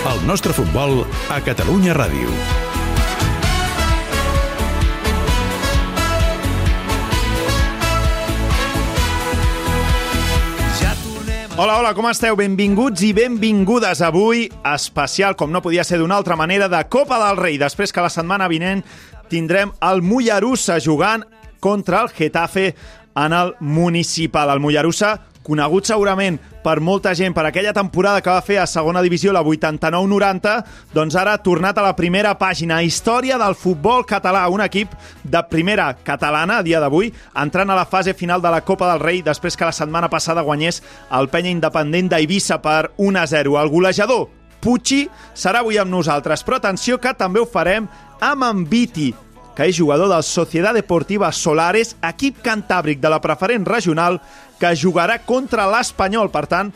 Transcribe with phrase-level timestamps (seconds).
[0.00, 2.32] El nostre futbol a Catalunya Ràdio.
[11.60, 12.32] Hola, hola, com esteu?
[12.40, 17.36] Benvinguts i benvingudes avui, especial, com no podia ser d'una altra manera, de Copa del
[17.36, 17.58] Rei.
[17.60, 18.80] Després que la setmana vinent
[19.28, 21.28] tindrem el Mollerussa jugant
[21.60, 22.70] contra el Getafe
[23.20, 24.48] en el municipal.
[24.48, 29.02] El Mollerussa, conegut segurament per molta gent per aquella temporada que va fer a segona
[29.02, 30.56] divisió, la 89-90,
[30.94, 32.82] doncs ara ha tornat a la primera pàgina.
[32.84, 34.92] Història del futbol català, un equip
[35.24, 39.00] de primera catalana a dia d'avui, entrant a la fase final de la Copa del
[39.00, 40.82] Rei després que la setmana passada guanyés
[41.16, 43.56] el penya independent d'Eivissa per 1-0.
[43.60, 44.28] El golejador,
[44.60, 47.88] Pucci, serà avui amb nosaltres, però atenció que també ho farem
[48.20, 49.08] amb en Viti,
[49.56, 54.20] que és jugador del Sociedad Deportiva Solares, equip cantàbric de la preferent regional,
[54.60, 56.30] que jugarà contra l'Espanyol.
[56.30, 56.72] Per tant,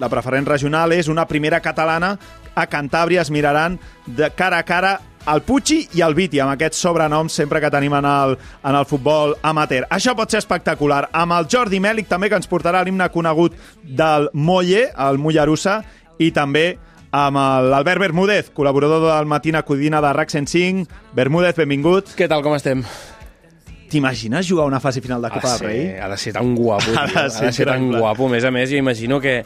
[0.00, 2.16] la preferent regional és una primera catalana.
[2.54, 4.98] A Cantàbria es miraran de cara a cara
[5.28, 8.86] el Pucci i el Viti, amb aquests sobrenoms sempre que tenim en el, en el
[8.88, 9.84] futbol amateur.
[9.92, 11.04] Això pot ser espectacular.
[11.12, 15.80] Amb el Jordi Mèlic també, que ens portarà l'himne conegut del Molle, el Mollerussa,
[16.20, 16.78] i també
[17.10, 17.38] amb
[17.70, 20.86] l'Albert Bermúdez, col·laborador del Matina Codina de RAC 105.
[21.16, 22.12] Bermúdez, benvingut.
[22.18, 22.84] Què tal, com estem?
[23.90, 25.80] T'imagines jugar una fase final de Copa de del Rei?
[25.80, 26.94] ser, ha de ser tan guapo, tio.
[27.00, 28.28] Ha de ha de ser ser, tan tan guapo.
[28.28, 29.40] A més a més, jo imagino que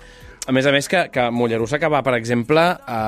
[0.46, 2.98] a més a més, que, que Mollerussa que va, per exemple, a,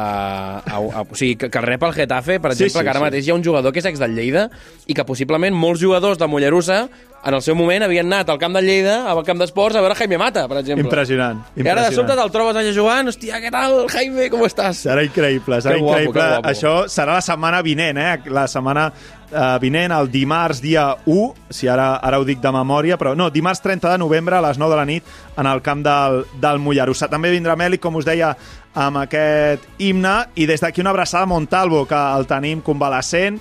[0.65, 3.01] a, a, o sigui, que, que rep el Getafe, per Sí, exemple, sí, que ara
[3.03, 3.05] sí.
[3.05, 4.47] mateix hi ha un jugador que és ex del Lleida
[4.87, 6.87] i que possiblement molts jugadors de Mollerussa
[7.27, 9.97] en el seu moment havien anat al camp de Lleida, al camp d'esports, a veure
[9.99, 10.85] Jaime Mata, per exemple.
[10.87, 12.21] Impressionant, I ara de sobte impressionant.
[12.23, 14.85] te'l trobes allà jugant, hòstia, què tal, Jaime, com estàs?
[14.87, 16.23] Serà increïble, serà Que guapo, increïble.
[16.23, 16.49] que guapo.
[16.55, 18.13] Això serà la setmana vinent, eh?
[18.31, 18.93] La setmana
[19.31, 23.31] eh, vinent, el dimarts dia 1, si ara ara ho dic de memòria, però no,
[23.31, 25.05] dimarts 30 de novembre a les 9 de la nit
[25.37, 27.11] en el camp del, del Mollerussa.
[27.13, 28.35] També vindrà Mèlic, com us deia,
[28.77, 33.41] amb aquest himne, i des d'aquí una abraçada a Montalvo, que el tenim convalescent,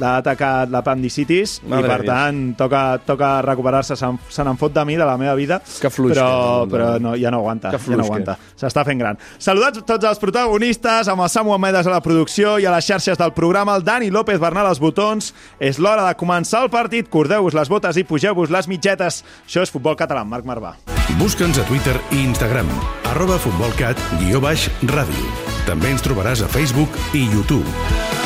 [0.00, 4.84] l'ha atacat l'apendicitis i Madre per tant toca, toca recuperar-se se'n se n'en fot de
[4.88, 7.72] mi, de la meva vida Que fluix que però, és, però no, ja no aguanta,
[7.72, 9.20] Que ja fluix no que aguanta s'està fent gran.
[9.42, 13.20] Saludats tots els protagonistes, amb el Samu Amedes a la producció i a les xarxes
[13.20, 15.32] del programa, el Dani López Bernal als botons.
[15.60, 17.10] És l'hora de començar el partit.
[17.12, 19.22] Cordeu-vos les botes i pugeu-vos les mitgetes.
[19.46, 20.76] Això és Futbol Català, Marc Marvà.
[21.20, 22.68] Busca'ns a Twitter i Instagram,
[23.12, 25.32] arroba futbolcat, guió baix, ràdio.
[25.66, 28.25] També ens trobaràs a Facebook i YouTube.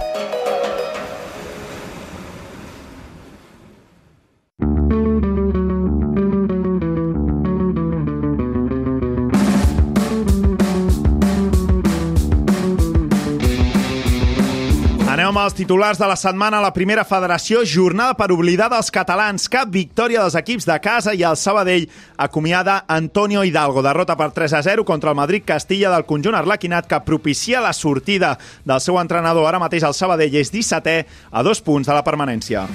[15.45, 17.63] Els titulars de la setmana a la primera federació.
[17.65, 19.47] Jornada per oblidar dels catalans.
[19.49, 21.87] Cap victòria dels equips de casa i el Sabadell
[22.17, 23.81] acomiada Antonio Hidalgo.
[23.85, 27.73] Derrota per 3 a 0 contra el Madrid Castilla del conjunt arlequinat que propicia la
[27.73, 29.47] sortida del seu entrenador.
[29.49, 30.97] Ara mateix el Sabadell és 17è
[31.31, 32.67] a dos punts de la permanència.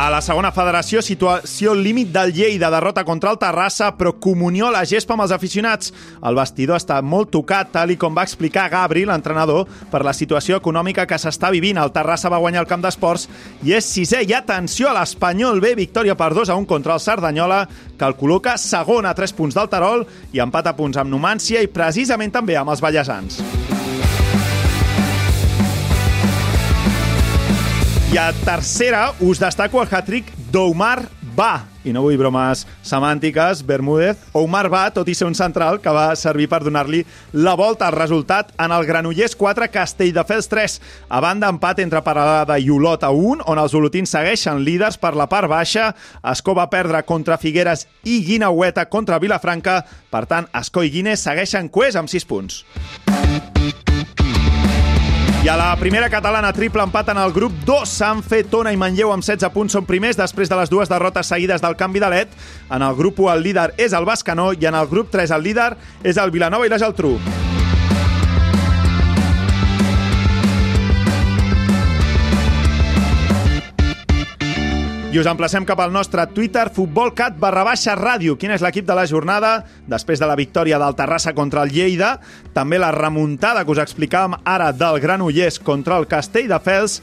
[0.00, 4.72] A la segona federació, situació límit del Lleida, derrota contra el Terrassa, però comunió a
[4.72, 5.90] la gespa amb els aficionats.
[6.24, 10.56] El vestidor està molt tocat, tal i com va explicar Gabri, l'entrenador, per la situació
[10.56, 11.76] econòmica que s'està vivint.
[11.76, 13.28] El Terrassa va guanyar el camp d'esports
[13.60, 14.22] i és sisè.
[14.24, 17.66] I atenció a l'Espanyol B, victòria per 2 a 1 contra el Cerdanyola,
[17.98, 21.60] que el col·loca segon a 3 punts del Terol i empat a punts amb Numància
[21.60, 23.42] i precisament també amb els ballesans.
[28.10, 31.04] I a tercera us destaco el hat-trick d'Oumar
[31.36, 31.68] Ba.
[31.86, 34.18] I no vull bromes semàntiques, Bermúdez.
[34.34, 37.04] Oumar Ba, tot i ser un central, que va servir per donar-li
[37.38, 40.76] la volta al resultat en el Granollers 4, Castelldefels 3.
[41.06, 45.14] A banda, empat entre Paralada i Olot a 1, on els olotins segueixen líders per
[45.14, 45.92] la part baixa.
[46.34, 49.84] Escó va perdre contra Figueres i Guinaueta contra Vilafranca.
[50.10, 52.64] Per tant, Escó i Guines segueixen coers amb 6 punts.
[55.42, 58.76] I a la primera catalana triple empat en el grup 2 s'han fet Tona i
[58.76, 62.12] Manlleu amb 16 punts són primers després de les dues derrotes seguides del canvi de
[62.12, 62.38] led.
[62.68, 65.46] En el grup 1 el líder és el Bascanó i en el grup 3 el
[65.48, 65.70] líder
[66.04, 67.16] és el Vilanova i la Geltrú.
[75.10, 78.36] I us emplacem cap al nostre Twitter, futbolcat barra baixa ràdio.
[78.38, 82.12] Quin és l'equip de la jornada després de la victòria del Terrassa contra el Lleida?
[82.54, 87.00] També la remuntada que us explicàvem ara del Granollers contra el Castelldefels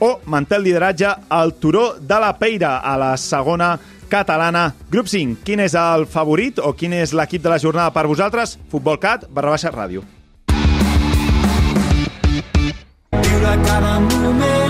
[0.00, 3.74] o manté el lideratge al Turó de la Peira a la segona
[4.08, 4.70] catalana.
[4.88, 8.56] Grup 5, quin és el favorit o quin és l'equip de la jornada per vosaltres?
[8.72, 10.08] Futbolcat barra baixa ràdio.
[13.20, 14.61] Viure cada moment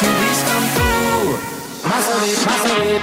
[0.00, 1.88] Tu.
[1.88, 3.00] Massa bé, massa bé.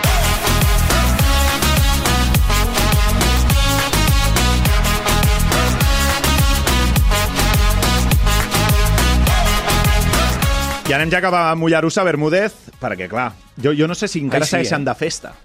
[10.90, 14.42] I anem ja cap a Mollerussa, Bermúdez, perquè, clar, jo, jo no sé si encara
[14.42, 14.90] Ai, sí, segueixen eh?
[14.90, 15.36] de festa.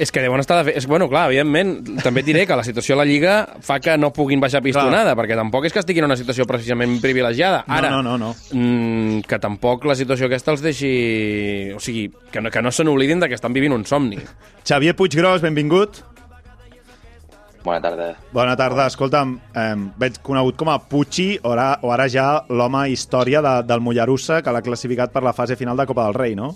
[0.00, 0.56] És que deuen estar...
[0.62, 0.72] De fe...
[0.80, 3.98] és, bueno, clar, evidentment, també et diré que la situació a la Lliga fa que
[4.00, 7.66] no puguin baixar pistonada, perquè tampoc és que estiguin en una situació precisament privilegiada.
[7.66, 8.30] No, Ara, no, no, no.
[8.56, 10.92] Mm, que tampoc la situació aquesta els deixi...
[11.76, 14.16] O sigui, que no, que no se n'oblidin de que estan vivint un somni.
[14.64, 16.00] Xavier Puiggròs, benvingut.
[17.60, 18.08] Bona tarda.
[18.32, 18.88] Bona tarda.
[18.88, 23.54] Escolta'm, eh, veig conegut com a Pucci, o ara, o ara ja l'home història de,
[23.68, 26.54] del Mollerussa, que l'ha classificat per la fase final de Copa del Rei, no?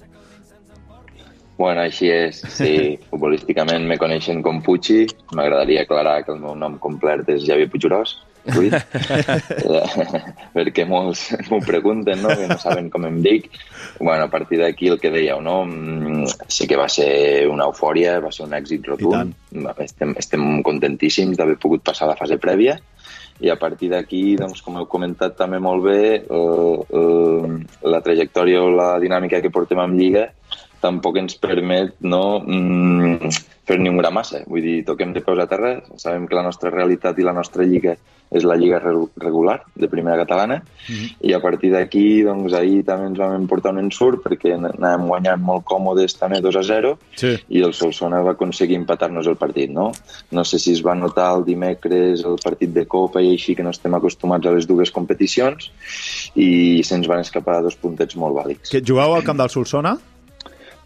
[1.57, 2.43] Bueno, així és.
[2.51, 2.75] Sí,
[3.11, 5.05] futbolísticament me coneixen com Pucci.
[5.35, 8.19] M'agradaria aclarar que el meu nom complet és Javier Puigurós.
[8.59, 8.69] Ui.
[8.69, 10.09] Eh,
[10.57, 12.35] perquè molts m'ho pregunten, no?
[12.37, 13.49] que no saben com em dic.
[14.01, 15.63] Bueno, a partir d'aquí el que dèieu, no?
[15.65, 19.33] Mm, sí que va ser una eufòria, va ser un èxit rotund.
[19.87, 22.77] Estem, estem contentíssims d'haver pogut passar la fase prèvia
[23.43, 27.55] i a partir d'aquí, doncs, com heu comentat també molt bé, eh, eh,
[27.91, 30.29] la trajectòria o la dinàmica que portem amb Lliga
[30.85, 33.33] tampoc ens permet no, mm,
[33.65, 34.43] fer ni un gra massa.
[34.47, 37.65] Vull dir, toquem de peus a terra, sabem que la nostra realitat i la nostra
[37.65, 37.97] lliga
[38.35, 40.57] és la lliga re- regular de primera catalana
[41.23, 45.43] i a partir d'aquí, doncs, ahir també ens vam emportar un ensurt perquè anàvem guanyant
[45.45, 47.35] molt còmodes també 2 a 0 Sí.
[47.55, 49.93] i el Solsona va aconseguir empatar-nos el partit, no?
[50.33, 53.63] No sé si es va notar el dimecres el partit de Copa i així que
[53.63, 55.71] no estem acostumats a les dues competicions
[56.35, 58.73] i se'ns van escapar dos puntets molt vàlids.
[58.73, 59.95] Que jugueu al camp del Solsona?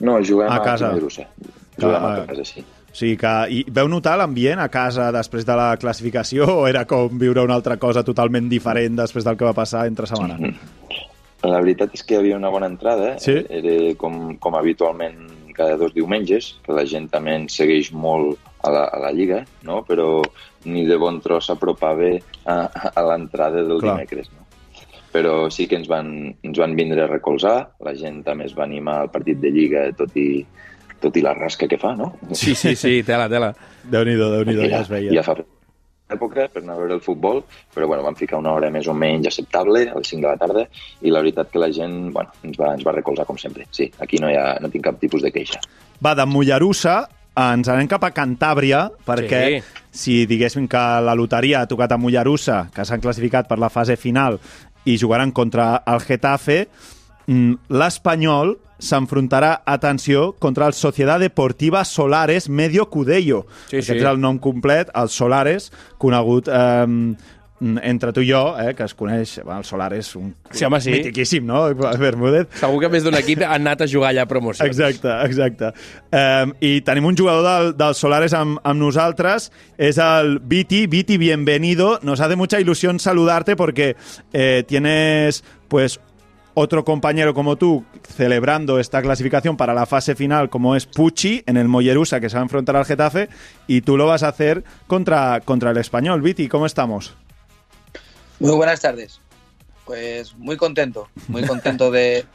[0.00, 0.90] No, juguem A a, casa.
[0.92, 1.26] Mollerussa.
[1.78, 2.64] Juguem Ah, a casa, sí.
[2.88, 3.32] O sigui que...
[3.52, 7.54] I veu notar l'ambient a casa després de la classificació o era com viure una
[7.58, 10.38] altra cosa totalment diferent després del que va passar entre setmana?
[11.46, 13.12] La veritat és que hi havia una bona entrada.
[13.22, 13.36] Sí?
[13.48, 15.20] Era com, com habitualment
[15.54, 19.44] cada dos diumenges, que la gent també ens segueix molt a la, a la Lliga,
[19.66, 19.82] no?
[19.86, 20.22] però
[20.66, 22.10] ni de bon tros s'apropava
[22.46, 22.56] a,
[22.94, 23.96] a l'entrada del Clar.
[23.98, 24.30] dimecres.
[24.32, 24.46] No?
[25.12, 26.08] Però sí que ens van,
[26.44, 29.86] ens van vindre a recolzar, la gent també es va animar al partit de Lliga,
[29.96, 30.44] tot i,
[31.00, 32.12] tot i la rasca que fa, no?
[32.32, 33.54] Sí, sí, sí, tela, tela.
[33.88, 35.14] Déu-n'hi-do, déu-n'hi-do, Perquè ja es veia.
[35.16, 35.36] Ja fa
[36.08, 37.42] època per anar a veure el futbol,
[37.74, 40.38] però bueno, vam ficar una hora més o menys acceptable, a les 5 de la
[40.40, 40.64] tarda,
[41.04, 43.66] i la veritat que la gent bueno, ens, va, ens va recolzar com sempre.
[43.70, 45.60] Sí, aquí no, hi ha, no tinc cap tipus de queixa.
[46.04, 47.02] Va, de Mollerussa
[47.38, 49.84] ens anem cap a Cantàbria, perquè Sí.
[49.98, 53.94] si diguéssim que la loteria ha tocat a Mollerussa, que s'han classificat per la fase
[54.00, 54.40] final
[54.88, 56.62] i jugaran contra el Getafe,
[57.26, 63.46] mm, l'Espanyol s'enfrontarà, atenció, contra el Sociedad Deportiva Solares Medio Cudello.
[63.66, 63.98] Sí, Aquest sí.
[63.98, 66.86] és el nom complet, el Solares, conegut eh,
[67.60, 70.90] entre tu i jo, eh, que es coneix, bueno, el Solares, un Sí, home, sí.
[70.92, 71.64] mitiquíssim, no?
[71.98, 72.46] Bermúdez.
[72.60, 74.68] Segur que més d'un equip ha anat a jugar allà a promocions.
[74.68, 75.72] Exacte, exacte.
[76.14, 80.86] Um, I tenim un jugador del, del Solares amb, amb nosaltres, és el Viti.
[80.86, 81.98] Viti, bienvenido.
[82.02, 83.96] Nos hace mucha ilusión saludarte porque
[84.32, 85.98] eh, tienes pues
[86.54, 91.56] otro compañero como tú celebrando esta clasificación para la fase final como es Pucci en
[91.56, 93.28] el Mollerusa que se va a enfrentar al Getafe
[93.68, 96.20] y tú lo vas a hacer contra, contra el Español.
[96.20, 97.16] Viti, ¿cómo estamos?
[98.38, 99.20] Muy buenas tardes.
[99.84, 102.26] Pues muy contento, muy contento de,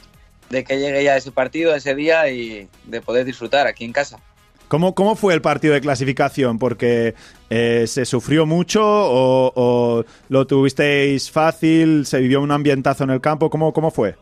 [0.50, 4.20] de que llegue ya ese partido, ese día y de poder disfrutar aquí en casa.
[4.68, 6.58] ¿Cómo, ¿Cómo fue el partido de clasificación?
[6.58, 7.14] Porque
[7.52, 13.22] eh, se sufrió mucho o, o lo tuvisteis fácil, se vivió un ambientazo en el
[13.22, 13.52] campo.
[13.52, 14.16] ¿Cómo, cómo fue?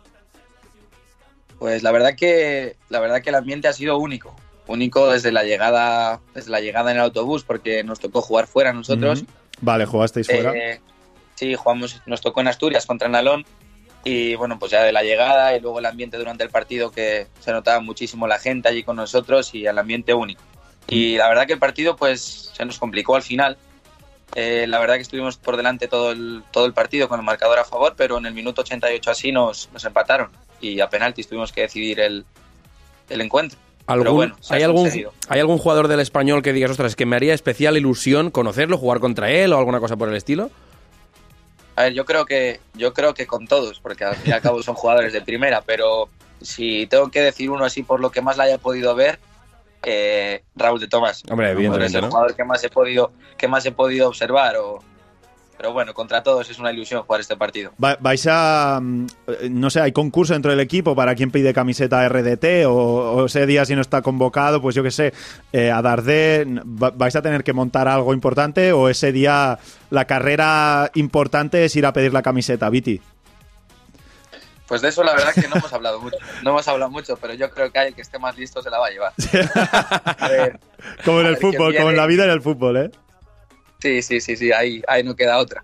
[1.57, 4.35] Pues la verdad que la verdad que el ambiente ha sido único,
[4.67, 8.73] único desde la llegada, desde la llegada en el autobús, porque nos tocó jugar fuera
[8.73, 9.23] nosotros.
[9.61, 10.53] Vale, jugasteis fuera.
[10.53, 10.81] Eh,
[11.41, 13.45] sí, jugamos, nos tocó en Asturias contra Nalón
[14.03, 17.27] y bueno, pues ya de la llegada y luego el ambiente durante el partido que
[17.39, 20.41] se notaba muchísimo la gente allí con nosotros y el ambiente único.
[20.87, 23.57] Y la verdad que el partido pues se nos complicó al final
[24.33, 27.59] Eh, la verdad que estuvimos por delante todo el, todo el partido con el marcador
[27.59, 30.29] a favor, pero en el minuto 88 así nos, nos empataron
[30.61, 32.23] y a penaltis tuvimos que decidir el,
[33.09, 33.59] el encuentro.
[33.87, 34.89] Pero ¿Algún, bueno, se ha ¿hay, algún.
[35.27, 39.01] ¿Hay algún jugador del español que digas, ostras, que me haría especial ilusión conocerlo, jugar
[39.01, 40.49] contra él o alguna cosa por el estilo?
[41.75, 44.41] A ver, yo creo que yo creo que con todos, porque al fin y al
[44.41, 46.09] cabo son jugadores de primera, pero
[46.41, 49.19] si tengo que decir uno así por lo que más la haya podido ver,
[49.83, 51.23] eh, Raúl de Tomás.
[51.29, 52.09] Hombre, Es evidentemente, el ¿no?
[52.11, 54.57] jugador que más he podido que más he podido observar.
[54.57, 54.79] O...
[55.61, 57.71] Pero bueno, contra todos es una ilusión jugar este partido.
[57.81, 58.79] Va- ¿Vais a.
[58.81, 62.73] mm, eh, No sé, hay concurso dentro del equipo para quien pide camiseta RDT o,
[62.73, 65.13] o ese día si no está convocado, pues yo qué sé,
[65.53, 69.59] eh, a Dardé, va- ¿vais a tener que montar algo importante o ese día
[69.91, 72.99] la carrera importante es ir a pedir la camiseta, Viti?
[74.67, 76.17] Pues de eso la verdad que no hemos hablado mucho.
[76.41, 78.71] No hemos hablado mucho, pero yo creo que hay el que esté más listo se
[78.71, 79.13] la va a llevar.
[80.17, 80.59] A ver,
[81.05, 82.91] Como en el fútbol, como en la vida en el fútbol, ¿eh?
[83.81, 85.63] Sí, sí, sí, sí, ahí, ahí no queda otra.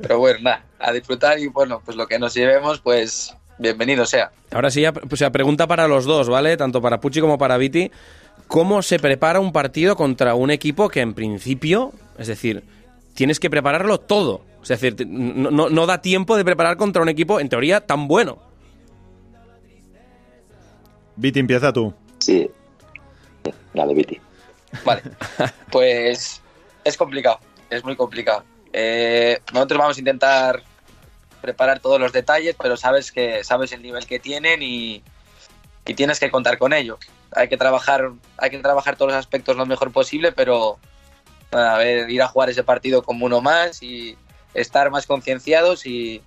[0.00, 4.30] Pero bueno, nada, a disfrutar y bueno, pues lo que nos llevemos, pues bienvenido sea.
[4.52, 6.56] Ahora sí, ya, o sea, pregunta para los dos, ¿vale?
[6.56, 7.90] Tanto para Pucci como para Viti.
[8.46, 12.62] ¿Cómo se prepara un partido contra un equipo que en principio, es decir,
[13.14, 14.42] tienes que prepararlo todo?
[14.62, 18.06] Es decir, no, no- no da tiempo de preparar contra un equipo, en teoría, tan
[18.08, 18.38] bueno.
[21.16, 21.92] Viti, empieza tú.
[22.18, 22.48] Sí.
[23.74, 24.20] Dale, Viti.
[24.84, 25.02] Vale,
[25.72, 26.40] pues
[26.84, 28.44] es complicado, es muy complicado.
[28.72, 30.62] Eh, nosotros vamos a intentar
[31.40, 35.02] preparar todos los detalles, pero sabes que sabes el nivel que tienen y,
[35.86, 36.98] y tienes que contar con ello.
[37.32, 40.78] Hay que trabajar, hay que trabajar todos los aspectos lo mejor posible, pero
[41.52, 44.16] a ver, ir a jugar ese partido como uno más y
[44.54, 46.22] estar más concienciados y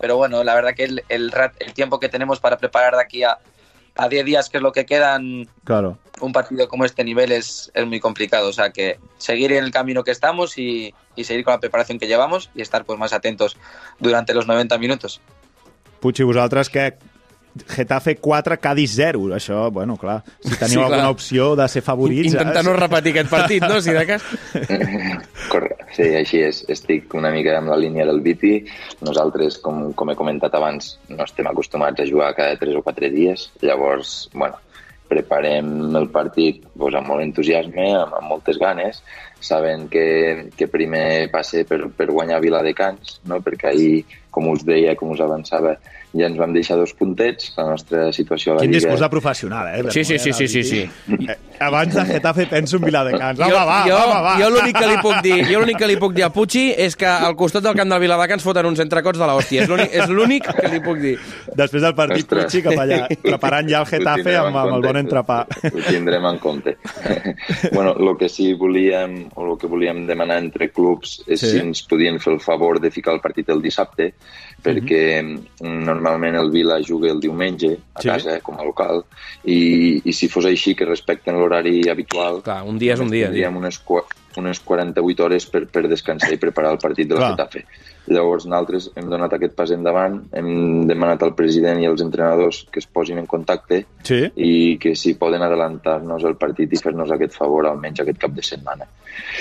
[0.00, 3.24] pero bueno, la verdad que el, el, el tiempo que tenemos para preparar de aquí
[3.24, 3.38] a,
[3.98, 5.98] a 10 días, que es lo que quedan, Claro.
[6.20, 8.48] un partido como este nivel es, es muy complicado.
[8.48, 11.98] O sea que seguir en el camino que estamos y, y seguir con la preparación
[11.98, 13.56] que llevamos y estar pues más atentos
[13.98, 15.20] durante los 90 minutos.
[15.98, 16.92] Puig, i vosaltres què?
[17.66, 19.34] Getafe 4, Cádiz 0.
[19.36, 20.86] Això, bueno, clar, si teniu Sí, clar.
[20.90, 22.32] alguna opció de ser favorits...
[22.32, 23.80] Intentar no repetir aquest partit, no?
[23.80, 24.22] Si de cas...
[25.52, 26.62] Correcte, sí, així és.
[26.68, 28.58] Estic una mica amb la línia del Viti.
[29.06, 33.12] Nosaltres, com, com he comentat abans, no estem acostumats a jugar cada 3 o 4
[33.14, 33.48] dies.
[33.64, 34.60] Llavors, bueno,
[35.08, 39.00] preparem el partit doncs, amb molt entusiasme, amb, amb moltes ganes,
[39.40, 43.40] sabent que, que primer passe per, per guanyar Viladecans, no?
[43.44, 44.04] perquè ahir,
[44.38, 45.74] com us deia, com us avançava,
[46.16, 48.84] ja ens vam deixar dos puntets, la nostra situació a la Quin Lliga...
[48.86, 49.82] discurs de professional, eh?
[49.92, 50.78] Sí, sí, sí, sí, sí, sí.
[51.26, 53.38] Eh, Abans de Getafe penso en Viladecans.
[53.40, 54.34] Va, jo, va, va, jo, va, va.
[54.40, 56.94] jo l'únic que li puc dir, jo l'únic que li puc dir a Pucci és
[56.96, 59.66] que al costat del camp del Viladecans foten uns entrecots de l'hòstia.
[59.66, 61.16] És l'únic- És l'únic que li puc dir.
[61.58, 62.52] Després del partit, Ostres.
[62.54, 65.40] Puig, cap allà, preparant ja el Getafe amb, amb el bon entrepà.
[65.72, 66.76] Ho tindrem en compte.
[67.74, 71.50] bueno, el que sí volíem, o el que volíem demanar entre clubs és Sí.
[71.52, 74.12] si ens podien fer el favor de ficar el partit el dissabte,
[74.62, 78.08] perquè mm, normalment el Vila juga el diumenge a Sí.
[78.08, 79.04] casa, com a local,
[79.44, 83.26] i, i si fos així, que respecten l'horari habitual, Clar, un dia és un dia.
[83.26, 83.32] tio.
[83.32, 84.04] tindríem unes, qua-
[84.38, 87.32] unes 48 hores per, per descansar i preparar el partit del Clar.
[87.36, 87.64] Getafe.
[88.08, 92.80] Llavors, nosaltres hem donat aquest pas endavant, hem demanat al president i als entrenadors que
[92.80, 94.22] es posin en contacte Sí?
[94.40, 98.42] i que si poden adelantar-nos el partit i fer-nos aquest favor almenys aquest cap de
[98.46, 98.86] setmana.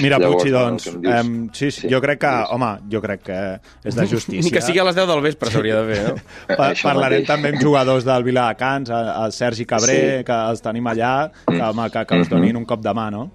[0.02, 2.52] Mira, Llavors, Puig, doncs, dius- em, sí, sí, Sí, jo crec que, digues.
[2.52, 3.40] home, jo crec que
[3.86, 4.44] és de justícia.
[4.44, 6.16] Ni que sigui a les 10 del vespre s'hauria de fer, no?
[6.58, 7.28] Pa Això parlarem mateix.
[7.28, 10.24] també amb jugadors del Viladecans, el, el Sergi Cabré, Sí.
[10.28, 12.36] que els tenim allà, que, home, que, que us Mhm.
[12.36, 13.30] donin un cop de mà, no?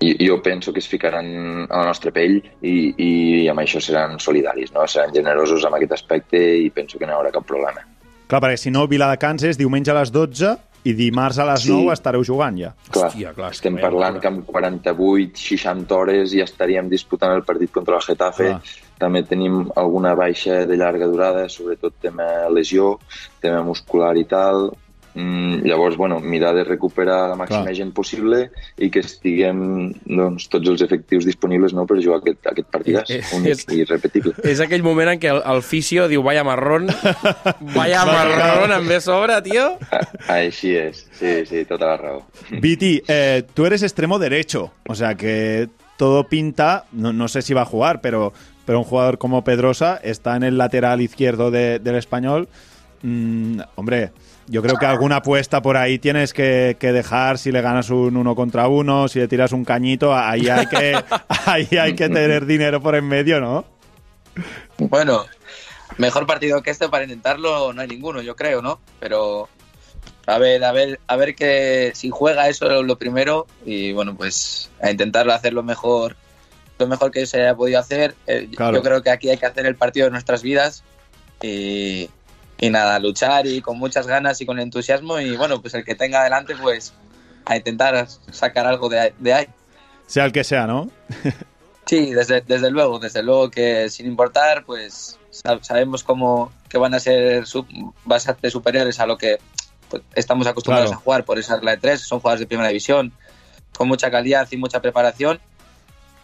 [0.00, 3.10] I jo penso que es ficaran a la nostra pell i, i
[3.50, 4.86] amb això seran solidaris, no?
[4.86, 7.82] seran generosos amb aquest aspecte i penso que no hi haurà cap problema.
[8.28, 10.54] Clar, perquè si no, Viladecans és diumenge a les 12
[10.86, 11.72] i dimarts a les Sí.
[11.72, 12.72] 9 estareu jugant ja.
[12.90, 17.72] Clar, Hòstia, clar, estem parlant que amb 48, 60 hores ja estaríem disputant el partit
[17.74, 18.52] contra el Getafe.
[18.52, 18.84] Clar.
[18.98, 22.98] També tenim alguna baixa de llarga durada, sobretot tema lesió,
[23.40, 24.70] tema muscular i tal.
[25.14, 27.74] Mm, llavors, bueno, mirar de recuperar la màxima Clar.
[27.74, 32.68] gent possible i que estiguem doncs, tots els efectius disponibles no, per jugar aquest, aquest
[32.70, 34.34] partidàs Eh, únic és- i irrepetible.
[34.44, 36.86] És aquell moment en què el, el fisio diu vaya marrón,
[37.74, 39.78] vaya marrón em ve sobre, tio.
[39.90, 42.22] A- Així és, sí, sí, tota la raó.
[42.50, 47.54] Viti, eh, tú eres extremo derecho, o sea que todo pinta, no, no sé si
[47.54, 48.32] va a jugar, pero,
[48.64, 52.48] pero un jugador como Pedrosa está en el lateral izquierdo de- del español.
[53.02, 54.10] Mm, hombre,
[54.48, 58.16] yo creo que alguna apuesta por ahí tienes que, que dejar si le ganas un
[58.16, 60.98] uno contra uno, si le tiras un cañito, ahí hay que,
[61.46, 63.64] ahí hay que tener dinero por en medio, ¿no?
[64.78, 65.24] Bueno,
[65.96, 68.80] mejor partido que este para intentarlo no hay ninguno, yo creo, ¿no?
[69.00, 69.48] Pero
[70.26, 74.16] a ver, a ver, a ver que si juega eso es lo primero y bueno,
[74.16, 76.16] pues a intentarlo hacerlo mejor
[76.78, 78.14] lo mejor que se haya podido hacer.
[78.26, 78.76] Eh, Claro.
[78.76, 80.84] Yo creo que aquí hay que hacer el partido de nuestras vidas
[81.42, 82.08] y,
[82.60, 85.94] y nada, luchar y con muchas ganas y con entusiasmo y bueno, pues el que
[85.94, 86.92] tenga adelante pues
[87.44, 89.46] a intentar sacar algo de, ahí- de ahí.
[90.06, 90.90] Sea el que sea, ¿no?
[91.86, 96.94] Sí, desde, desde luego, desde luego que sin importar, pues sab- sabemos cómo que van
[96.94, 97.66] a ser su-
[98.04, 99.38] bastante superiores a lo que
[99.88, 101.00] pues, estamos acostumbrados Claro.
[101.00, 103.12] a jugar por esa regla de tres, son jugadores de primera división,
[103.76, 105.40] con mucha calidad y mucha preparación,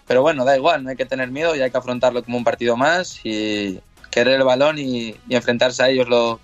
[0.07, 2.45] pero bueno, da igual, no hay que tener miedo y hay que afrontarlo como un
[2.45, 3.81] partido más y
[4.15, 6.39] querer el balón y, y enfrentarse a ellos lo,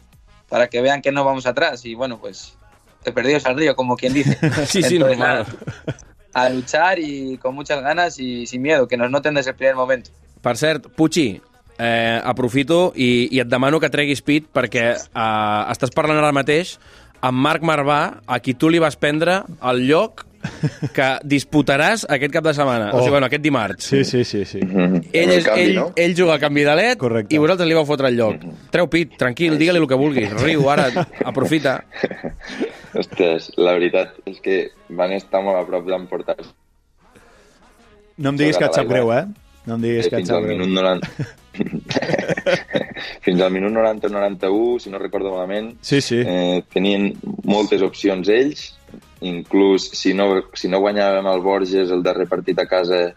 [0.49, 2.55] para que vean que no vamos atrás y bueno, pues
[3.05, 4.37] te perdidos al río, como quien dice.
[4.67, 5.47] Sí, sí, Entonces, normal.
[5.47, 5.97] nada,
[6.35, 9.77] a luchar y con muchas ganas y sin miedo, que nos noten desde el primer
[9.77, 10.11] momento.
[10.43, 11.41] Per cert, Puig,
[11.79, 16.75] eh, aprofito i, i et demano que treguis pit perquè eh, estàs parlant ara mateix
[17.23, 20.25] amb Marc Marvà, a qui tu li vas prendre el lloc
[20.95, 22.97] que disputaràs aquest cap de setmana, Oh.
[22.99, 23.85] o sigui, bueno, aquest dimarts.
[23.91, 24.45] Sí, sí, sí.
[24.45, 24.61] sí.
[24.61, 25.87] En Ell, el és, canvi, ell, no?
[25.97, 27.35] ell juga al canvi de led Correcte.
[27.35, 28.45] i vosaltres li vau fotre el lloc.
[28.71, 30.33] Treu pit, tranquil, digue-li el que vulguis.
[30.43, 30.89] Riu, ara,
[31.25, 31.79] aprofita.
[33.01, 34.57] Ostres, la veritat és que
[34.91, 36.37] van estar molt a prop d'emportar
[38.21, 39.23] No em diguis que et sap greu, eh?
[39.67, 40.59] No em diguis que et sap greu.
[40.59, 41.37] minut 90...
[43.25, 46.19] fins al minut 90 o 91, si no recordo malament, Sí, sí.
[46.25, 47.15] eh, tenien
[47.45, 48.75] moltes opcions ells,
[49.21, 53.11] inclús si no, si no guanyàvem el Borges el darrer partit a casa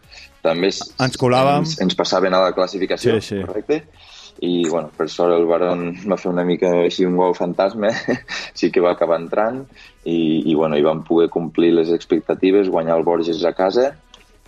[0.44, 1.64] també Ens colàvem.
[1.64, 3.42] ens, ens passaven a la classificació, Sí, sí.
[3.46, 3.84] correcte?
[4.44, 7.92] I, bueno, per sort el Baron va fer una mica així un gol fantasma,
[8.58, 9.62] sí que va acabar entrant
[10.04, 13.94] i, i, bueno, i vam poder complir les expectatives, guanyar el Borges a casa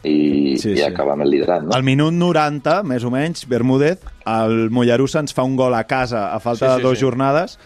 [0.03, 0.83] i, Sí, i sí.
[0.83, 1.71] acabar amb el liderat, no?
[1.77, 6.27] Al minut 90, més o menys, Bermúdez, el Mollerussa ens fa un gol a casa
[6.33, 7.05] a falta Sí, sí, de dues sí.
[7.05, 7.57] jornades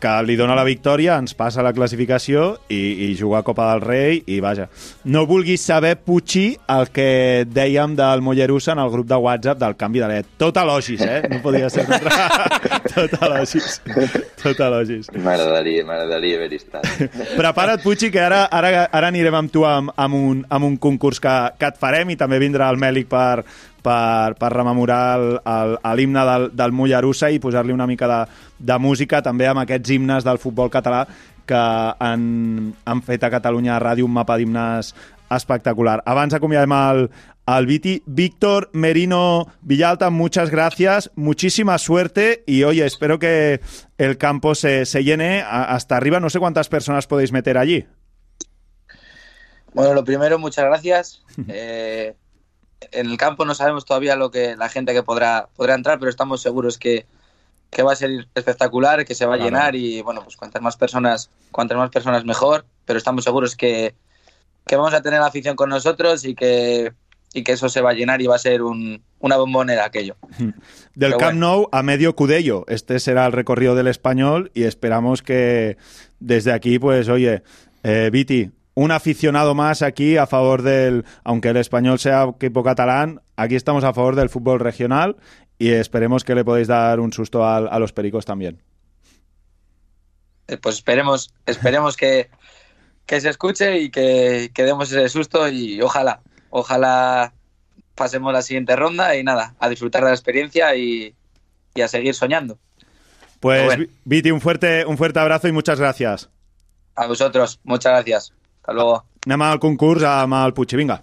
[0.00, 3.82] que li dona la victòria, ens passa la classificació i, i juga a Copa del
[3.84, 4.68] Rei i vaja.
[5.10, 6.36] No vulguis saber, Puig,
[6.70, 10.28] el que dèiem del Mollerussa en el grup de WhatsApp del canvi de led.
[10.40, 11.22] Tot elogis, eh?
[11.30, 12.28] No podia ser contra...
[12.94, 13.80] Tot elogis.
[14.42, 15.10] Tot elogis.
[15.14, 17.08] M'agradaria, m'agradaria haver-hi estat.
[17.38, 21.22] Prepara't, Puig, que ara, ara, ara anirem amb tu amb, amb, un, amb un concurs
[21.22, 23.44] que, que et farem i també vindrà el Mèlic per,
[23.82, 25.18] per, per rememorar
[25.94, 28.20] l'himne del, del Mollerussa i posar-li una mica de,
[28.58, 31.04] de música també amb aquests himnes del futbol català
[31.48, 34.94] que han, han fet a Catalunya Ràdio un mapa d'himnes
[35.32, 36.02] espectacular.
[36.04, 37.02] Abans acomiadem el,
[37.48, 38.02] el Viti.
[38.06, 43.60] Víctor Merino Villalta, muchas gracias, muchísima suerte y oye, espero que
[43.98, 46.20] el campo se, se llene a- hasta arriba.
[46.20, 47.86] No sé cuántas personas podéis meter allí.
[49.74, 51.22] Bueno, lo primero, muchas gracias.
[51.48, 52.14] Eh,
[52.92, 56.10] en el campo no sabemos todavía lo que la gente que podrá, podrá entrar, pero
[56.10, 57.06] estamos seguros que,
[57.70, 59.50] que va a ser espectacular, que se va a Claro.
[59.50, 63.94] llenar y bueno, pues cuantas más personas, cuantas más personas mejor, pero estamos seguros que,
[64.66, 66.92] que vamos a tener la afición con nosotros y que,
[67.34, 70.16] y que eso se va a llenar y va a ser un, una bombonera aquello.
[70.38, 71.46] Del Pero Camp bueno.
[71.46, 72.64] Nou a medio Cudello.
[72.68, 75.76] Este será el recorrido del español y esperamos que
[76.20, 77.42] desde aquí, pues, oye,
[77.84, 83.20] eh, Viti, un aficionado más aquí a favor del, aunque el español sea equipo catalán,
[83.36, 85.16] aquí estamos a favor del fútbol regional
[85.58, 88.62] y esperemos que le podéis dar un susto al- a, los pericos también.
[90.46, 92.30] Eh, Pues esperemos, esperemos que,
[93.04, 97.32] que se escuche y que, que demos ese susto y ojalá, ojalá
[97.96, 101.16] pasemos la siguiente ronda y nada, a disfrutar de la experiencia y,
[101.74, 102.58] y a seguir soñando.
[103.40, 103.86] Pues, Bueno.
[104.04, 106.30] Viti, un fuerte, un fuerte abrazo y muchas gracias.
[106.94, 108.32] A vosotros, muchas gracias.
[108.68, 109.02] Hasta luego.
[109.24, 110.74] Anem al concurs amb el Puig.
[110.76, 110.98] Vinga.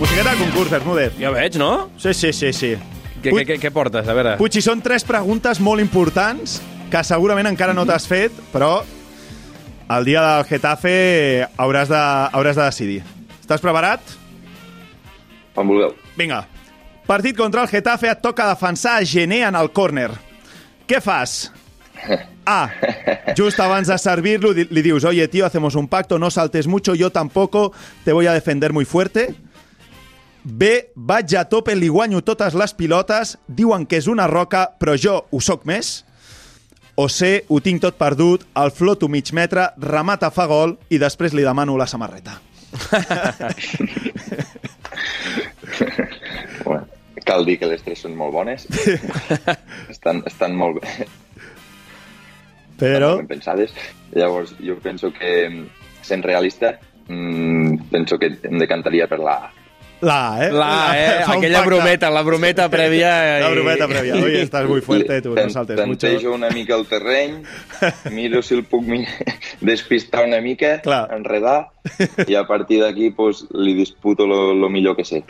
[0.00, 1.12] Musiqueta de concurs, Bermúdez.
[1.20, 1.90] Ja veig, no?
[1.98, 2.72] Sí, sí, sí, sí.
[3.20, 4.08] Què, què, què, què portes?
[4.08, 4.38] A veure.
[4.40, 8.78] Puig, són tres preguntes molt importants que segurament encara no t'has fet, però
[9.92, 10.96] el dia del Getafe
[11.60, 12.98] hauràs de, hauràs de decidir.
[13.42, 14.16] Estàs preparat?
[15.52, 15.92] Quan vulgueu.
[16.16, 16.46] Vinga.
[17.06, 20.08] Partit contra el Getafe et toca defensar a Gené en el córner.
[20.88, 21.52] Què fas?
[22.44, 22.68] A.
[23.36, 27.10] Just abans de servir-lo li dius Oye, tío, hacemos un pacto, no saltes mucho, yo
[27.10, 27.72] tampoco,
[28.04, 29.34] te voy a defender muy fuerte.
[30.44, 30.90] B.
[30.94, 35.24] Vaig a tope, li guanyo totes les pilotes, diuen que és una roca, però jo
[35.30, 36.04] ho soc més.
[37.00, 37.46] O C.
[37.48, 41.78] Ho tinc tot perdut, el floto mig metre, remata fa gol i després li demano
[41.80, 42.36] la samarreta.
[47.24, 48.66] Cal dir que les tres són molt bones.
[49.94, 51.06] estan, estan molt bé,
[52.80, 53.14] Però...
[53.14, 53.74] molt ben pensades.
[54.14, 55.34] Llavors, jo penso que,
[56.04, 56.74] sent realista,
[57.08, 59.63] mm, penso que em decantaria per la A.
[60.00, 60.50] La, eh?
[60.52, 61.22] La, eh?
[61.24, 61.66] Fa un Aquella pacte.
[61.74, 63.40] brometa, la brometa prèvia.
[63.40, 64.14] La i- brometa prèvia.
[64.22, 66.06] Oye, estás muy fuerte, tu, no saltes mucho.
[66.06, 67.42] Tantejo una mica el terreny,
[68.10, 68.84] miro si el puc
[69.62, 71.08] despistar una mica, Clar.
[71.14, 71.70] enredar,
[72.26, 75.24] i a partir d'aquí pues, li disputo lo, lo millor que sé.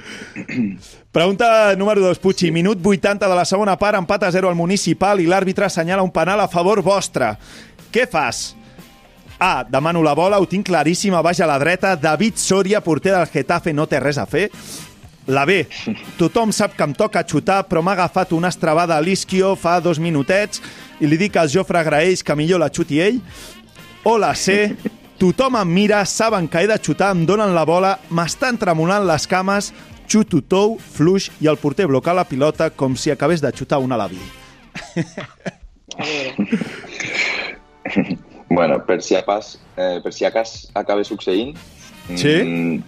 [1.13, 2.51] Pregunta número 2, Puig.
[2.51, 6.11] Minut 80 de la segona part, empat a 0 al municipal i l'àrbitre assenyala un
[6.11, 7.37] penal a favor vostre.
[7.95, 8.57] Què fas?
[9.39, 9.65] A.
[9.69, 11.95] Demano la bola, ho tinc claríssima, baix a la dreta.
[11.97, 14.51] David Soria, porter del Getafe, no té res a fer.
[15.27, 15.63] La B.
[16.19, 19.99] Tothom sap que em toca xutar, però m'ha agafat una estrabada a l'isquio fa dos
[19.99, 20.61] minutets
[21.01, 23.21] i li dic al Jofre Graells que millor la xuti ell.
[24.05, 24.77] O la C.
[25.19, 29.27] Tothom em mira, saben que he de xutar, em donen la bola, m'estan tremolant les
[29.31, 29.73] cames,
[30.11, 33.93] xuto tou, fluix i el porter bloca la pilota com si acabés de xutar un
[33.97, 34.21] alaví.
[38.55, 41.57] Bueno, per si pas, eh, per si a cas acaba succeint,
[42.15, 42.35] Sí?
[42.45, 42.83] mm,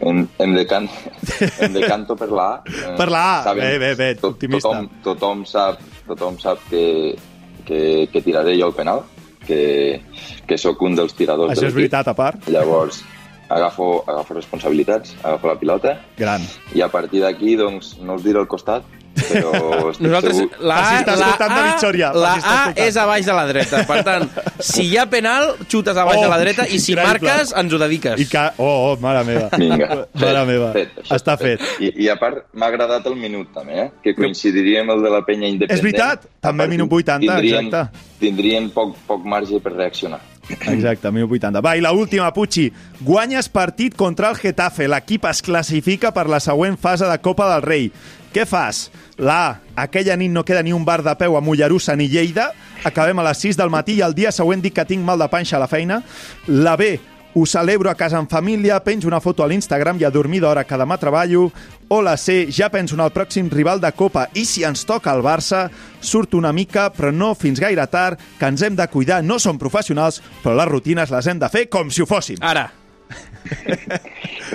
[0.00, 0.88] em, em, decan,
[1.60, 2.62] em decanto per la A.
[2.66, 3.42] Eh, Per la A.
[3.44, 4.68] saben- Bé, bé, bé, to- optimista.
[4.68, 7.16] Tothom, tothom sap, tothom sap que,
[7.64, 9.02] que, que tiraré jo el penal,
[9.46, 10.02] que,
[10.46, 12.48] que sóc un dels tiradors Això de és veritat, a part.
[12.50, 13.04] Llavors,
[13.48, 16.42] agafo, agafo responsabilitats, agafo la pilota, Gran.
[16.74, 18.84] i a partir d'aquí, doncs, no us diré al costat,
[19.16, 19.52] però
[19.90, 20.58] estic Nosaltres, segur...
[20.60, 23.80] la A, la A, la A és a baix de la dreta.
[23.88, 24.26] Per tant,
[24.60, 27.06] si hi ha penal, xutes a baix Oh, de la dreta i si increïble.
[27.24, 28.20] marques, ens ho dediques.
[28.20, 28.42] I que...
[28.58, 29.48] Oh, oh, mare meva.
[29.56, 29.88] Vinga,
[30.20, 30.68] Mare meva.
[30.76, 31.64] això Està fet.
[31.80, 33.88] I, I a part, m'ha agradat el minut, també, eh?
[34.04, 35.78] que coincidiria amb el de la penya independent.
[35.80, 38.04] És veritat, també minut 80, tindrien, exacte.
[38.20, 40.20] Tindrien poc, poc marge per reaccionar.
[40.48, 41.62] Exacte, 1080.
[41.64, 42.72] Va, i la última, Puig.
[43.00, 44.86] Guanyes partit contra el Getafe.
[44.88, 47.90] L'equip es classifica per la següent fase de Copa del Rei.
[48.34, 48.90] Què fas?
[49.16, 49.54] La A.
[49.76, 52.50] Aquella nit no queda ni un bar de peu a Mollerussa ni Lleida.
[52.84, 55.28] Acabem a les 6 del matí i el dia següent dic que tinc mal de
[55.32, 56.02] panxa a la feina.
[56.46, 56.98] La B.
[57.36, 60.62] Ho celebro a casa en família, penjo una foto a l'Instagram i a dormir d'hora
[60.64, 61.50] que demà treballo.
[61.92, 65.12] O la C, ja penso en el pròxim rival de Copa i si ens toca
[65.12, 65.66] el Barça,
[66.00, 69.60] surto una mica, però no fins gaire tard, que ens hem de cuidar, no som
[69.60, 72.40] professionals, però les rutines les hem de fer com si ho fóssim.
[72.40, 72.70] Ara,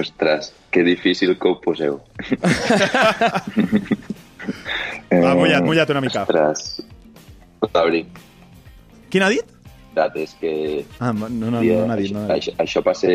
[0.01, 2.01] Ostres, que difícil que ho poseu.
[5.11, 6.25] Va, mulla't, mulla't una mica.
[6.25, 6.81] Ostres,
[7.69, 8.21] l'abric.
[9.13, 9.60] Quin ha dit?
[9.95, 10.85] Dates que...
[10.99, 11.73] Ah, no, no, no, no dit.
[11.81, 12.15] No dit.
[12.37, 13.11] això, això, passa,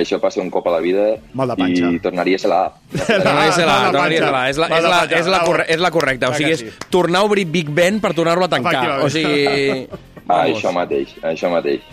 [0.00, 1.04] això passa un cop a la vida
[1.36, 1.90] Mal de panxa.
[1.92, 2.72] i tornaria a ser la A.
[3.06, 4.42] tornaria a ser la, Mal de tornaria a ser la.
[4.48, 6.32] És la, és la, és la, corre, és la correcta.
[6.32, 9.00] O sigui, és tornar a obrir Big Ben per tornar-lo a tancar.
[9.04, 9.86] O sigui...
[10.26, 11.84] Ah, això mateix, això mateix.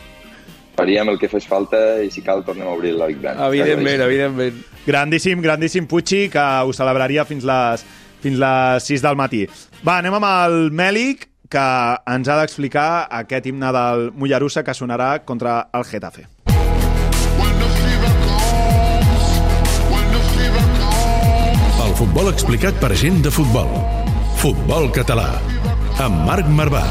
[0.74, 3.38] Faríem el que fes falta i si cal tornem a obrir la Big Bang.
[3.46, 4.64] Evidentment, evidentment.
[4.88, 7.84] Grandíssim, grandíssim Puig, que ho celebraria fins les,
[8.26, 9.44] fins les 6 del matí.
[9.86, 11.66] Va, anem amb el Mèlic, que
[12.16, 16.26] ens ha d'explicar aquest himne del Mollerussa que sonarà contra el Getafe.
[21.84, 23.70] El futbol explicat per gent de futbol.
[24.42, 25.30] Futbol català.
[26.02, 26.88] Amb Marc Marvà.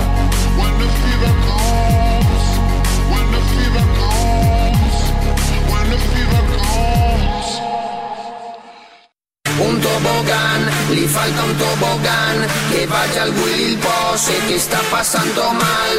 [9.63, 12.37] Un tobogán, li falta un tobogán,
[12.71, 15.93] que vaya al Willy el pose que está pasando mal.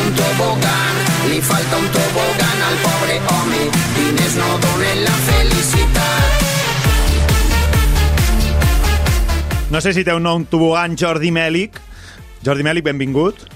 [0.00, 0.94] Un tobogán,
[1.28, 3.62] li falta un tobogán al pobre home,
[3.96, 6.36] diners no donen la felicitat.
[9.70, 11.80] No sé si té un nom tobogan Jordi Mèlic.
[12.46, 13.48] Jordi Mèlic, benvingut.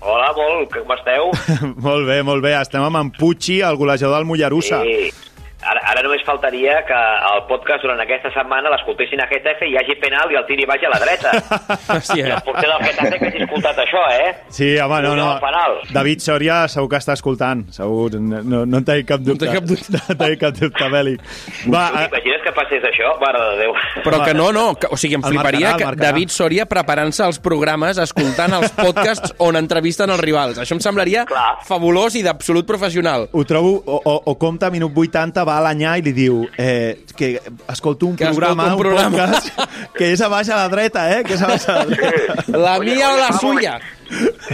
[0.00, 1.28] Hola, molt, com esteu?
[1.86, 2.56] molt bé, molt bé.
[2.56, 4.80] Estem amb en Puig, el golejador del Mollerussa.
[4.82, 5.12] Sí.
[5.62, 6.96] Ara, ara només faltaria que
[7.28, 10.66] el podcast durant aquesta setmana l'escoltessin a Getafe i hi hagi penal i el tiri
[10.66, 11.32] vagi a la dreta.
[11.94, 12.26] Hòstia.
[12.26, 14.32] I el porter del Getafe que hagi escoltat això, eh?
[14.50, 15.28] Sí, home, no, no.
[15.42, 15.78] Penal.
[15.94, 17.62] David Soria segur que està escoltant.
[17.74, 19.46] Segur, no, no, no en tenim cap dubte.
[19.46, 19.94] té cap dubte.
[19.94, 21.22] No en tenim cap dubte, Mèlic.
[21.70, 23.14] Va, eh, T'imagines que passés això?
[23.22, 23.76] Mare de Déu.
[24.02, 26.10] Però que no, no, que, o sigui, em El fliparia que marcarà.
[26.10, 30.58] David Soria preparant-se als programes, escoltant els podcasts on entrevisten els rivals.
[30.62, 31.62] Això em semblaria Clar.
[31.68, 33.28] fabulós i d'absolut professional.
[33.30, 37.04] ho trobo, o, o, o compta minut 80, va a l'anyà i li diu eh,
[37.16, 39.16] que escolto un Que programa, un programa.
[39.16, 39.50] podcast,
[39.98, 41.22] que és a baix a la dreta, eh?
[41.24, 42.36] Que és a baix a la dreta.
[42.58, 43.40] La Oye, mía o oye, la vamos.
[43.40, 43.78] suya.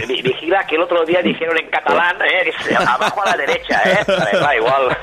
[0.07, 3.37] Vi- Vigila que el otro día dijeron en catalán, eh, que es abajo a la
[3.37, 4.03] derecha, eh.
[4.43, 4.97] Va, igual.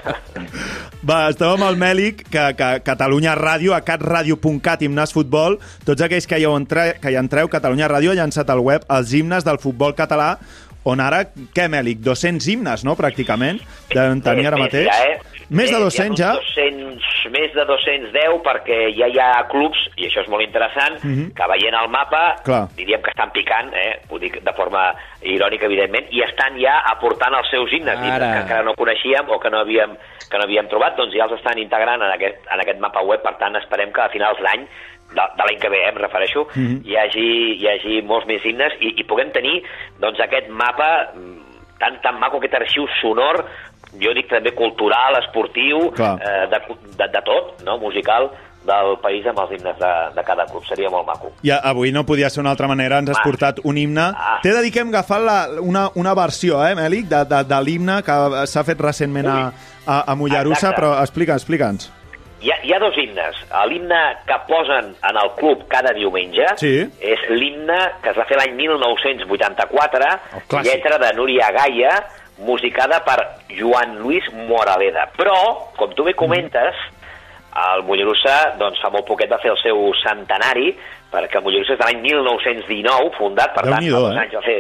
[1.07, 5.59] Va, estem amb el Mèlic, que, que Catalunya Ràdio, a catradio.cat, himnes futbol.
[5.87, 9.13] Tots aquells que hi, entre, que hi entreu, Catalunya Ràdio ha llançat al web els
[9.15, 10.33] himnes del futbol català,
[10.87, 12.01] on ara, què, Mèlic?
[12.03, 13.61] 200 himnes, no?, pràcticament,
[13.93, 14.89] devem tenir ara mateix.
[14.89, 15.21] Ja, eh?
[15.49, 16.39] Més de Eh, 200 hi ha ja?
[16.39, 20.99] uns 200, més de 210 perquè ja hi ha clubs, i això és molt interessant,
[21.05, 21.35] Mhm.
[21.35, 22.69] que veient el mapa Clar.
[22.77, 24.01] diríem que estan picant, eh?
[24.11, 28.33] ho dic de forma irònica, evidentment, i estan ja aportant els seus himnes, Ara.
[28.33, 29.97] que encara no coneixíem o que no havíem,
[30.31, 33.23] que no havíem trobat, doncs ja els estan integrant en aquest, en aquest mapa web,
[33.23, 34.67] per tant esperem que a finals d'any
[35.15, 36.83] de, de l'any que ve, eh, em refereixo, Mhm.
[36.85, 39.63] hi, hagi, hi hagi molts més himnes i, i puguem tenir
[40.01, 43.45] doncs, aquest mapa mm, tan, tan maco, aquest arxiu sonor,
[44.03, 46.17] jo dic també cultural, esportiu, Clar.
[46.21, 46.61] eh, de,
[46.97, 47.79] de, de tot, no?
[47.79, 48.31] musical,
[48.67, 50.65] del país amb els himnes de, de cada club.
[50.67, 51.31] Seria molt maco.
[51.47, 53.23] I avui no podia ser una altra manera, ens has Ah.
[53.25, 54.09] portat un himne.
[54.11, 54.41] Ah.
[54.43, 57.61] T'he de dir que hem agafat la, una, una versió, eh, Mèlic, de, de, de
[57.63, 59.53] l'himne que s'ha fet recentment a,
[59.87, 60.81] a, a Mollerussa, Exacte.
[60.83, 61.93] però explica, explica'ns.
[62.43, 63.39] Hi ha, hi ha dos himnes.
[63.71, 66.75] L'himne que posen en el club cada diumenge Sí.
[67.01, 70.05] és l'himne que es va fer l'any 1984,
[70.35, 70.73] El clàssic.
[70.73, 71.95] lletra de Núria Gaia,
[72.39, 73.19] musicada per
[73.57, 75.09] Joan Luis Moraleda.
[75.17, 75.39] Però,
[75.79, 76.79] com tu bé comentes,
[77.57, 80.75] el Mollerussa doncs, fa molt poquet va fer el seu centenari,
[81.13, 84.25] perquè el Mollerussa és de l'any 1919, fundat, per tant, fa dos eh?
[84.27, 84.59] anys va fer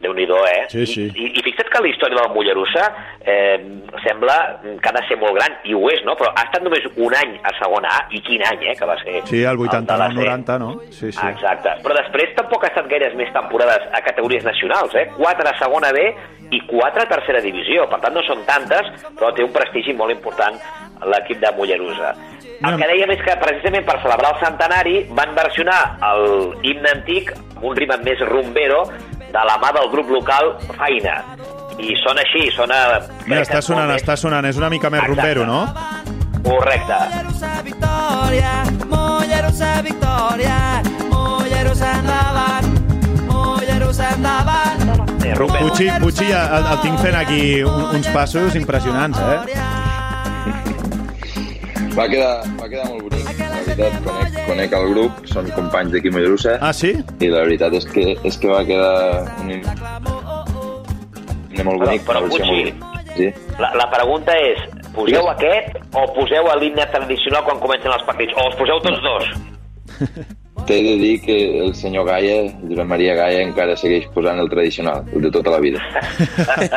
[0.00, 0.64] déu nhi eh?
[0.68, 1.02] Sí, sí.
[1.14, 2.84] I, i, I fixa't que la història del Mollerussa
[3.20, 3.58] eh,
[4.04, 6.16] sembla que ha de ser molt gran, i ho és, no?
[6.16, 8.96] Però ha estat només un any a segona A, i quin any, eh, que va
[9.02, 9.20] ser.
[9.28, 10.16] Sí, el de la C.
[10.16, 10.70] 89-90, no?
[10.88, 11.26] Sí, sí.
[11.28, 11.76] Exacte.
[11.84, 15.06] Però després tampoc ha estat gaires més temporades a categories nacionals, eh?
[15.18, 16.06] Quatre a segona B
[16.50, 17.86] i quatre a tercera divisió.
[17.90, 20.56] Per tant, no són tantes, però té un prestigi molt important
[21.10, 22.14] l'equip de Mollerussa.
[22.60, 25.78] El que dèiem és que precisament per celebrar el centenari van versionar
[26.10, 26.26] el
[26.60, 28.82] himne antic amb un ritme més rumbero
[29.32, 31.16] de la mà del grup local Faina.
[31.80, 33.00] I sona així, sona...
[33.24, 34.44] Mira, està sonant, està sonant.
[34.50, 35.14] És una mica més Exacte.
[35.14, 35.64] rumbero, no?
[36.44, 36.98] Correcte.
[37.64, 38.52] Victòria,
[38.90, 40.58] Mollerussa, victòria,
[41.12, 42.68] Mollerussa endavant,
[43.28, 44.84] Mollerussa endavant.
[45.24, 45.68] Eh, rumbero.
[46.00, 49.38] Puig, el, el tinc fent aquí un, uns passos impressionants, eh?
[51.96, 53.49] Va quedar, va quedar molt bonic.
[53.70, 56.56] Veritat, conec, conec el grup, són companys d'aquí Mollerussa.
[56.58, 56.90] Ah, sí?
[57.22, 58.94] I la veritat és que, és que va quedar
[59.44, 59.72] un himne
[61.68, 62.02] molt bonic.
[62.08, 62.74] Però, però Puig.
[63.14, 63.30] Sí.
[63.60, 64.58] La, la pregunta és,
[64.94, 68.34] poseu aquest o poseu l'himne tradicional quan comencen els partits?
[68.34, 69.24] O els poseu tots dos?
[70.70, 75.02] T'he de dir que el senyor Gaia, Josep Maria Gaia, encara segueix posant el tradicional,
[75.10, 75.82] el de tota la vida.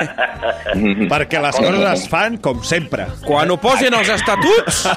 [1.13, 3.05] Perquè les coses es fan com sempre.
[3.21, 4.81] Quan ho posin als estatuts...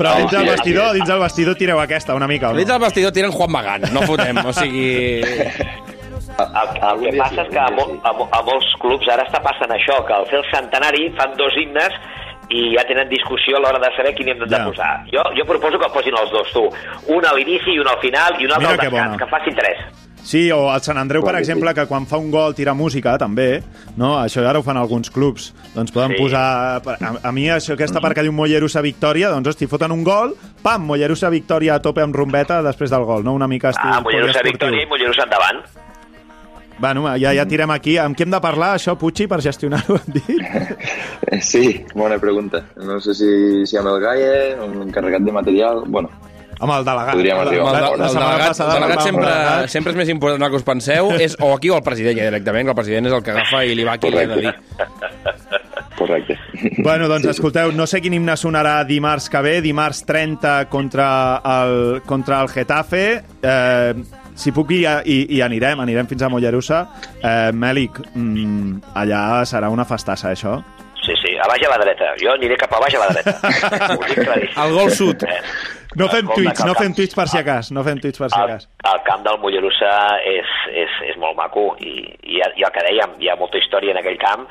[0.00, 2.72] Però dins del vestidor, dins del vestidor tireu aquesta una mica, o Dins no?
[2.74, 4.88] del vestidor tiren Juan Magán, no fotem, o sigui...
[6.40, 9.70] El, el que passa és que a, mol, a, a molts clubs ara està passant
[9.76, 11.94] això, que al fer el centenari fan dos himnes
[12.50, 14.64] i ja tenen discussió a l'hora de saber quin hem de Ja.
[14.66, 15.04] posar.
[15.12, 16.64] Jo, jo proposo que el posin els dos, tu.
[17.14, 19.18] Un a l'inici i un al final i un altre Mira al que descans, bona.
[19.24, 19.78] que facin tres.
[20.22, 23.16] Sí, o el Sant Andreu, per que exemple, que quan fa un gol tira música,
[23.16, 23.62] també,
[23.96, 24.18] no?
[24.20, 25.54] Això ara ho fan alguns clubs.
[25.74, 26.16] Doncs poden Sí.
[26.22, 26.82] posar...
[26.84, 30.34] A, a mi, això, aquesta part que diu Mollerussa Victòria, doncs, hosti, foten un gol,
[30.62, 33.32] pam, Mollerussa Victòria a tope amb rombeta després del gol, no?
[33.32, 35.64] Una mica estil Ah, Mollerussa victòria i Mollerussa endavant.
[36.80, 37.98] Bueno, ja, ja tirem aquí.
[38.00, 40.40] Amb qui hem de parlar, això, Puig, per gestionar-ho, hem dit?
[41.46, 42.64] Sí, bona pregunta.
[42.82, 43.28] No sé si,
[43.68, 44.32] si amb el Gaia,
[44.64, 45.84] un encarregat de material...
[45.86, 46.08] Bueno,
[46.60, 47.14] Amb el delegat.
[47.16, 48.00] Podríem La- arribar la acord.
[48.02, 49.28] el setmana delegat, el delegat sempre,
[49.62, 52.18] el sempre és més important del que us penseu, és o aquí o el president
[52.18, 54.26] ja directament, que el president és el que agafa i li va qui li ha
[54.28, 54.52] de dir.
[55.96, 56.36] correcte.
[56.84, 61.06] Bueno, doncs escolteu, no sé quin himne sonarà dimarts que ve, dimarts 30 contra
[61.40, 63.04] el, contra el Getafe.
[63.40, 63.94] Eh,
[64.34, 66.84] si puc, hi, hi, hi anirem, anirem fins a Mollerussa.
[67.22, 70.58] Eh, Mèlic, mm, allà serà una festassa, això.
[71.00, 72.12] Sí, sí, a baix a la dreta.
[72.20, 73.32] Jo aniré cap a baix a la dreta.
[74.64, 75.22] El gol sud.
[75.24, 75.40] Eh,
[75.98, 78.28] No fem tuits, que no el fem tuits per si acas, no fem tuits per
[78.30, 78.68] si el, acas.
[78.92, 79.90] el camp del Mollerussa
[80.22, 83.90] és, és, és molt maco i, i, i el que dèiem, hi ha molta història
[83.90, 84.44] en aquell camp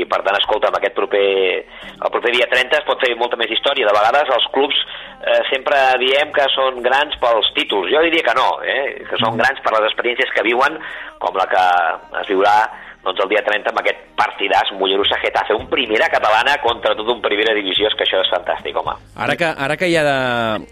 [0.00, 1.26] i per tant, escolta, amb aquest proper,
[1.96, 3.88] el proper dia 30 es pot fer molta més història.
[3.88, 4.80] De vegades els clubs
[5.22, 7.92] eh, sempre diem que són grans pels títols.
[7.92, 8.82] Jo diria que no, eh?
[9.08, 10.80] que són grans per les experiències que viuen,
[11.22, 11.64] com la que
[12.22, 12.58] es viurà
[13.06, 17.54] doncs, el dia 30 amb aquest partidàs Mollerussa-Getafe, un primera catalana contra tot un primera
[17.54, 18.96] divisió, és que això és fantàstic, home.
[19.22, 20.16] Ara que, ara que hi ha de...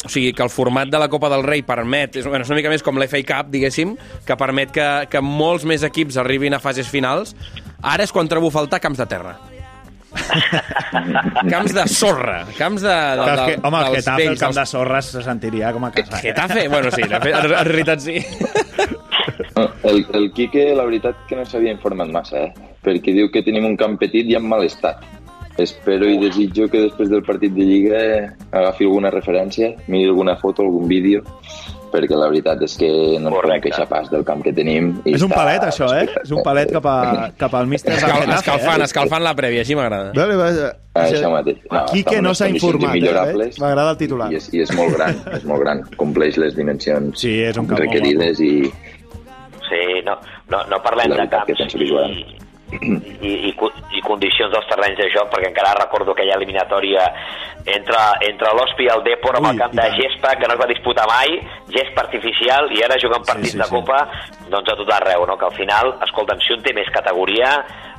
[0.02, 2.18] O sigui, que el format de la Copa del Rei permet...
[2.18, 3.94] És, bueno, és una mica més com l'FA Cup, diguéssim,
[4.26, 7.36] que permet que, que molts més equips arribin a fases finals.
[7.84, 9.34] Ara és quan trobo a faltar camps de terra.
[11.50, 12.44] camps de sorra.
[12.56, 15.22] Camps de, de, Que, de, que, home, el Getafe, el vells, camp de sorres, se
[15.26, 16.18] sentiria com a casa.
[16.18, 16.22] eh?
[16.28, 16.68] Getafe?
[16.68, 18.20] Bueno, sí, de fet, en, en realitat sí.
[19.84, 22.70] El, el Quique, la veritat que no s'havia informat massa, eh?
[22.84, 25.02] perquè diu que tenim un camp petit i en mal estat.
[25.62, 28.00] Espero i desitjo que després del partit de Lliga
[28.50, 31.22] agafi alguna referència, miri alguna foto, algun vídeo,
[31.94, 32.90] perquè la veritat és que
[33.22, 34.92] no ens podem queixar pas del camp que tenim.
[35.04, 36.06] I És un està palet, això, eh?
[36.22, 38.88] És un palet cap, a, cap al míster del Escal, Getafe, escalfant, eh?
[38.90, 40.12] escalfant la prèvia, així m'agrada.
[40.16, 40.72] Vale, vale.
[40.94, 41.58] Ah, això mateix.
[41.70, 43.50] No, Aquí que no s'ha informat, eh?
[43.62, 44.30] M'agrada el titular.
[44.30, 45.82] I és, I és molt gran, és molt gran.
[45.98, 48.54] Compleix les dimensions Sí, és un requerides i,
[49.64, 50.18] Sí, no,
[50.52, 52.43] no, no parlem La de camps que.
[52.80, 57.06] I, i, i, co- i condicions dels terrenys de joc, perquè encara recordo aquella eliminatòria
[57.64, 60.60] entre, entre l'Hospi i el Depor amb Ui, el camp de gespa, que no es
[60.60, 61.38] va disputar mai,
[61.72, 63.72] gespa artificial, i ara jugant partits sí, de sí.
[63.72, 64.02] Copa,
[64.52, 65.38] doncs a tot arreu, no?
[65.40, 67.54] que al final, escolta'm, si un té més categoria,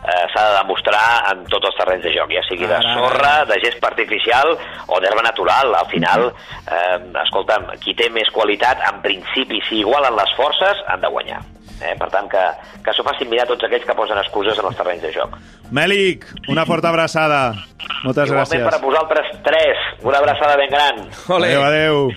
[0.05, 3.57] eh, s'ha de demostrar en tots els terrenys de joc, ja sigui de sorra, de
[3.65, 4.53] gespa artificial
[4.85, 5.73] o d'herba natural.
[5.81, 6.29] Al final,
[6.69, 11.41] eh, escolta'm, qui té més qualitat, en principi, si igualen les forces, han de guanyar.
[11.81, 11.95] Eh?
[11.99, 12.43] Per tant, que,
[12.85, 15.35] que s'ho facin mirar tots aquells que posen excuses en els terrenys de joc.
[15.71, 17.53] Mèlic, una forta abraçada.
[18.03, 18.63] Moltes Igualment gràcies.
[18.69, 21.03] per a vosaltres tres, una abraçada ben gran.
[21.35, 21.47] Ole.
[21.55, 22.09] Adéu, adéu.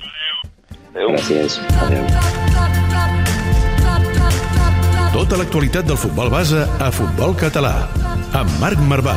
[0.94, 1.08] Adéu.
[1.16, 1.60] gràcies.
[1.82, 2.04] Adéu.
[5.12, 7.74] Tota l'actualitat del futbol base a Futbol Català.
[8.38, 9.16] Amb Marc Marvà.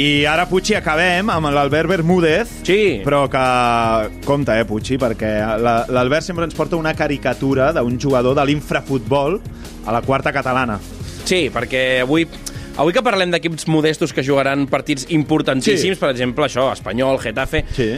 [0.00, 2.48] I ara, Puigci, acabem amb l'Albert Bermúdez.
[2.64, 3.00] Sí.
[3.04, 3.40] Però que...
[4.24, 9.40] Compte, eh, Puigci, perquè la- l'Albert sempre ens porta una caricatura d'un jugador de l'infrafutbol
[9.84, 10.78] a la quarta catalana.
[11.24, 12.24] Sí, perquè avui...
[12.80, 16.00] Avui que parlem d'equips modestos que jugaran partits importantíssims, Sí.
[16.00, 17.90] per exemple, això, Espanyol, Getafe, Sí.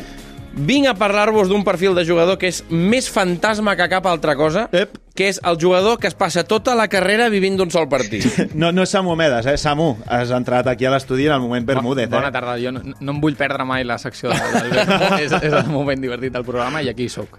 [0.57, 4.67] vinc a parlar-vos d'un perfil de jugador que és més fantasma que cap altra cosa,
[4.73, 4.97] Ep.
[5.15, 8.25] Que és el jugador que es passa tota la carrera vivint d'un sol partit.
[8.55, 9.57] No, no és Samu Medes, eh?
[9.61, 12.33] Samu, has entrat aquí a l'estudi en el moment Bermúdez, Bona eh?
[12.33, 15.21] tarda, jo no, no em vull perdre mai la secció de- d'Albert.
[15.25, 17.37] és, és el moment divertit del programa i aquí hi soc.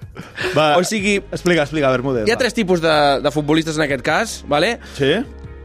[0.57, 2.27] Va, O sigui, explica, explica, Bermúdez.
[2.27, 2.43] Hi ha va.
[2.45, 2.93] tres tipus de,
[3.25, 4.77] de futbolistes en aquest cas, ¿vale?
[4.97, 5.15] Sí?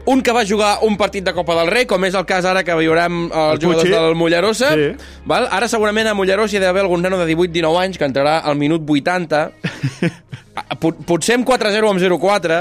[0.05, 2.63] Un que va jugar un partit de Copa del Rei, com és el cas ara
[2.63, 4.71] que veurem els El jugadors del Mollerossa.
[4.73, 4.87] Sí.
[5.29, 5.47] Val?
[5.51, 8.57] Ara segurament a Mollerossa hi ha d'haver algun nano de 18-19 anys que entrarà al
[8.57, 9.43] minut 80.
[10.59, 12.55] Ah, Pot, potser amb 4-0 o amb 0-4.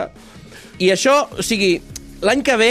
[0.86, 1.80] I això, o sigui,
[2.22, 2.68] l'any que ve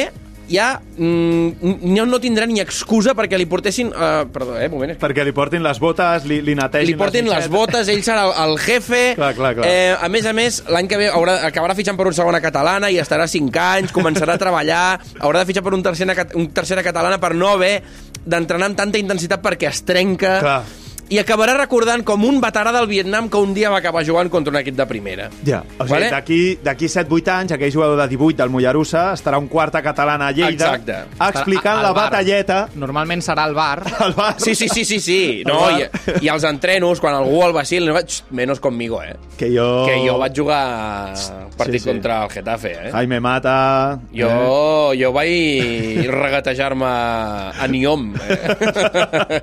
[0.47, 3.89] ja mm, no, no tindrà ni excusa perquè li portessin...
[3.91, 4.93] Uh, perdó, eh, moment.
[5.01, 7.53] Perquè li portin les botes, li, li netegin Li portin les mitgetes.
[7.53, 9.01] botes, ell serà el, el jefe.
[9.19, 9.67] Clar, clar, clar.
[9.67, 12.91] Eh, a més a més, l'any que ve haurà, acabarà fitxant per una segona catalana
[12.93, 14.83] i estarà 5 anys, començarà a treballar,
[15.19, 17.81] haurà de fitxar per un tercera, un tercera catalana per no haver
[18.27, 20.37] d'entrenar amb tanta intensitat perquè es trenca.
[20.43, 20.61] Clar.
[21.09, 24.51] I acabarà recordant com un veterà del Vietnam que un dia va acabar jugant contra
[24.51, 25.29] un equip de primera.
[25.47, 26.09] Ja, o sigui, Vale?
[26.11, 30.31] d'aquí d'aquí 7-8 anys, aquell jugador de 18 del Mollerussa estarà un quarta catalana a
[30.35, 30.97] Lleida Exacte.
[31.29, 32.09] explicant Al la bar.
[32.11, 33.83] batalleta Normalment serà al bar.
[34.03, 34.35] al bar.
[34.37, 35.43] Sí, sí, sí, sí, sí.
[35.47, 35.87] No, Al i.
[36.27, 39.15] I els entrenos, quan algú el vacil, no vaig, menos conmigo, eh?
[39.37, 39.85] Que jo...
[39.87, 41.13] Que jo vaig jugar
[41.57, 41.89] partit Sí, sí.
[41.89, 42.91] contra el Getafe, eh?
[42.91, 43.97] Jaime Mata...
[44.13, 48.13] Jo, jo vaig regatejar-me a Niom.
[48.27, 49.41] Eh?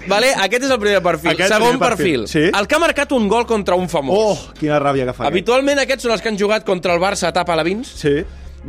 [0.08, 1.30] vale, aquest és el primer perfil.
[1.34, 2.24] Aquest Segon primer perfil.
[2.26, 2.58] perfil, sí.
[2.60, 4.16] El que ha marcat un gol contra un famós.
[4.18, 5.24] Oh, quina ràbia que fa.
[5.24, 5.30] aquest.
[5.32, 7.88] Habitualment aquests són els que han jugat contra el Barça a tapa la Vins.
[8.02, 8.16] Sí.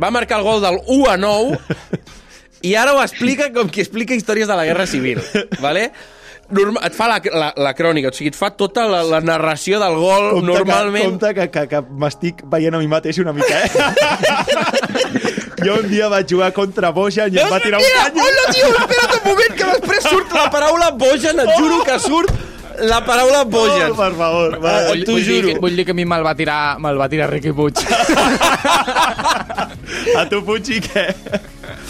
[0.00, 1.58] Va marcar el gol del 1 a 9
[2.62, 5.20] i ara ho explica com qui explica històries de la Guerra Civil.
[5.60, 5.90] Vale?
[6.52, 9.78] Norma, et fa la, la, la crònica, o sigui, et fa tota la, la narració
[9.80, 11.00] del gol Compte normalment...
[11.00, 13.70] Que, compte que, que, que m'estic veient a mi mateix una mica, eh?
[15.64, 18.26] jo un dia vaig jugar contra Bojan i em va tirar un canyo.
[18.26, 22.32] hola, tio, espera't un moment, que després surt la paraula Bojan, et juro que surt
[22.88, 23.90] la paraula Bojan.
[23.92, 24.58] Oh, per favor.
[24.62, 24.72] Va.
[24.88, 25.48] Vull, t'ho vull, dir, juro.
[25.54, 27.76] que- vull dir que a mi me'l va tirar, me'l va tirar Riqui Puig.
[30.16, 31.06] A tu, Puig, i què?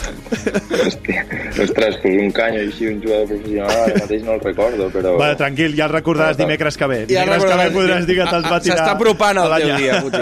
[0.03, 1.23] Hòstia,
[1.62, 5.15] ostres, pues un canyo així, un jugador professional, ara mateix no el recordo, però...
[5.21, 6.99] Va, tranquil, ja el recordaràs dimecres que ve.
[7.11, 8.79] Ja Dimecres que ve podràs dir que te'ls va tirar...
[8.81, 10.15] S'està apropant el teu dia, Puig.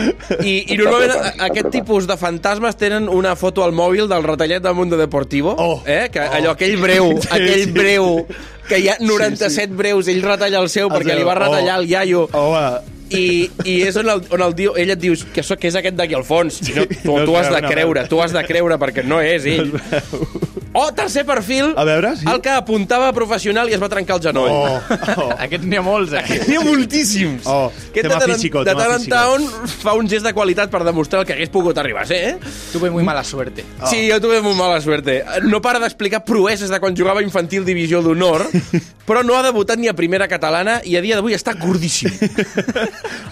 [0.50, 4.62] I, I normalment apropant, aquest tipus de fantasmes tenen una foto al mòbil del retallet
[4.64, 6.08] del Mundo Deportivo, Oh, eh?
[6.12, 6.34] que oh.
[6.40, 7.72] allò, aquell breu, Sí, aquell sí.
[7.74, 8.26] breu,
[8.68, 12.26] que hi ha 97 breus, ell retalla el seu perquè li va retallar el iaio.
[12.32, 15.54] Oh, home, I, i és on, el, on el diu, ell et diu que, so,
[15.60, 16.58] que és aquest d'aquí al fons.
[16.74, 19.76] No, tu, no tu has de creure, tu has de creure perquè no és ell.
[20.76, 22.26] O tercer perfil, A veure, sí.
[22.28, 24.50] el que apuntava professional i es va trencar el genoll.
[24.52, 24.80] Oh,
[25.24, 25.28] oh.
[25.46, 26.40] Aquests n'hi ha molts, eh?
[26.50, 27.46] N'hi ha moltíssims.
[27.48, 29.46] Oh, Aquest de tema en- físico, de tant en tant
[29.80, 32.52] fa un gest de qualitat per demostrar el que hagués pogut arribar a ser, eh?
[32.74, 33.64] Tuve muy mala suerte.
[33.80, 33.88] Oh.
[33.88, 35.22] Sí, jo tuve molt mala suerte.
[35.48, 38.44] No para d'explicar proeses de quan jugava infantil divisió d'honor,
[39.08, 42.12] però no ha debutat ni a primera catalana i a dia d'avui està gordíssim.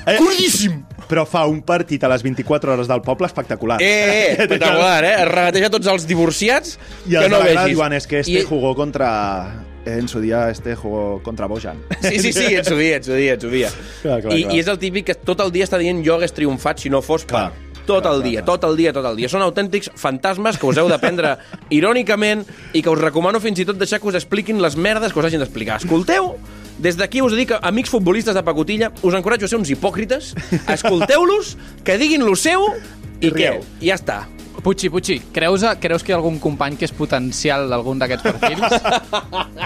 [0.05, 0.83] Eh, Gordíssim!
[1.09, 3.79] Però fa un partit a les 24 hores del poble espectacular.
[3.81, 5.13] Eh, eh, espectacular, eh?
[5.23, 6.75] Es regateja tots els divorciats
[7.07, 7.65] I que els no vegis.
[7.75, 9.65] diuen, és que este I- jugó contra...
[9.85, 11.77] en su día este jugó contra Bojan.
[12.01, 13.69] Sí, sí, sí, en su dia, en su dia, en su dia.
[14.03, 14.55] Clar, clar, I, clar.
[14.55, 17.03] I és el típic que tot el dia està dient jo hagués triomfat si no
[17.03, 17.51] fos per...
[17.85, 19.29] Tot el dia, tot el dia, tot el dia.
[19.29, 21.35] Són autèntics fantasmes que us heu d'aprendre
[21.79, 25.21] irònicament i que us recomano fins i tot deixar que us expliquin les merdes que
[25.21, 25.77] us hagin d'explicar.
[25.85, 26.39] Escolteu,
[26.81, 30.33] des d'aquí us dic, amics futbolistes de pacotilla, us encoratjo a ser uns hipòcrites,
[30.73, 32.65] escolteu-los, que diguin lo seu
[33.21, 33.59] i, què?
[33.85, 34.23] I ja està.
[34.65, 38.79] Puigci, Puigci, creus, creus que hi ha algun company que és potencial d'algun d'aquests perfils?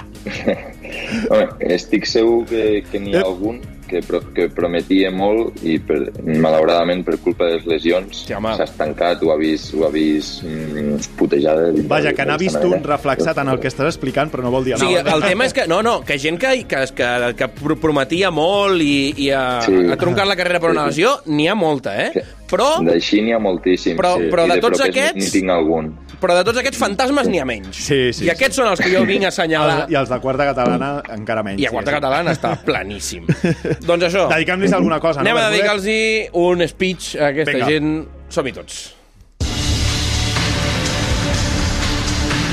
[1.30, 6.00] Home, estic segur que, que n'hi ha algun que, pro, que prometia molt i per,
[6.42, 8.52] malauradament per culpa de les lesions Sí, s'ha home.
[8.64, 11.70] estancat, ho ha vist, ho ha vist mm, putejada.
[11.88, 14.74] Vaja, que n'ha vist un reflexat en el que estàs explicant, però no vol dir
[14.76, 15.14] O sigui, nada.
[15.16, 18.82] el tema és que, no, no, que gent que, que, que, que pro- prometia molt
[18.84, 19.78] i, i ha, Sí.
[19.88, 21.06] ha troncat la carrera per una Sí, sí.
[21.06, 22.26] lesió, n'hi ha molta, eh?
[22.48, 23.98] Però, D'així n'hi ha moltíssims.
[23.98, 24.28] Però- sí.
[24.32, 25.90] però I de tots aquests- N'hi tinc algun.
[26.18, 27.76] però de tots aquests fantasmes n'hi ha menys.
[27.76, 29.86] Sí, sí, I aquests són els que jo vinc a assenyalar.
[29.90, 31.60] I els de quarta catalana encara menys.
[31.60, 33.26] I a quarta catalana està planíssim.
[33.88, 34.28] doncs això.
[34.32, 35.28] Dediquem-los alguna cosa, no?
[35.28, 35.62] Anem a Bermudet?
[35.62, 37.66] dedicar-los un speech a aquesta Vinga.
[37.68, 38.08] gent.
[38.28, 38.94] Som-hi tots.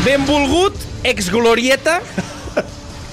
[0.05, 2.01] Benvolgut exglorieta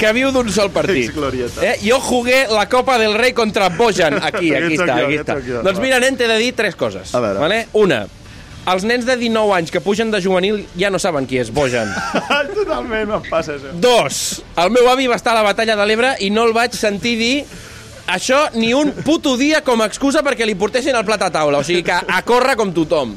[0.03, 1.15] que viu d'un sol partit.
[1.63, 1.77] Eh?
[1.85, 4.19] Jo jugué la Copa del Rei contra Bojan.
[4.19, 5.39] Aquí, aquí està, aquí està.
[5.63, 7.15] Doncs mira, nen, t'he de dir tres coses.
[7.15, 7.39] A veure.
[7.43, 7.61] Vale?
[7.79, 8.03] Una,
[8.73, 11.91] els nens de 19 anys que pugen de juvenil ja no saben qui és Bojan.
[12.59, 13.75] Totalment, em passa això.
[13.83, 14.23] Dos,
[14.59, 17.15] el meu avi va estar a la batalla de l'Ebre i no el vaig sentir
[17.21, 17.35] dir
[18.11, 21.63] això ni un puto dia com a excusa perquè li portessin el plat a taula.
[21.63, 23.15] O sigui que a córrer com tothom.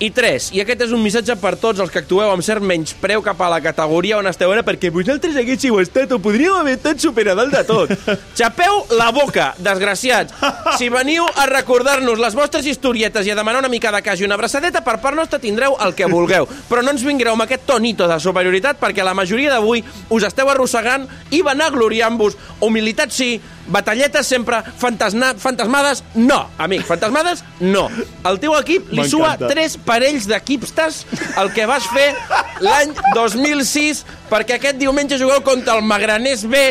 [0.00, 3.22] I tres, i aquest és un missatge per tots els que actueu amb cert menyspreu
[3.24, 7.00] cap a la categoria on esteu ara perquè vosaltres haguéssiu estat o podríeu haver estat
[7.02, 7.92] super a dalt de tot.
[8.38, 10.34] Xapeu la boca, desgraciats.
[10.78, 14.28] Si veniu a recordar-nos les vostres historietes i a demanar una mica de cas i
[14.28, 16.48] una abraçadeta, per part nostra tindreu el que vulgueu.
[16.70, 20.50] Però no ens vingueu amb aquest tonito de superioritat perquè la majoria d'avui us esteu
[20.52, 22.36] arrossegant i vanagloriant-vos.
[22.66, 23.36] Humilitat sí,
[23.68, 27.88] batalletes sempre, fantasna, fantasmades, no, amic, fantasmades, no.
[28.26, 31.04] El teu equip li sua tres parells d'equipstes
[31.40, 32.12] el que vas fer
[32.64, 36.62] l'any 2006 perquè aquest diumenge jugueu contra el Magranés B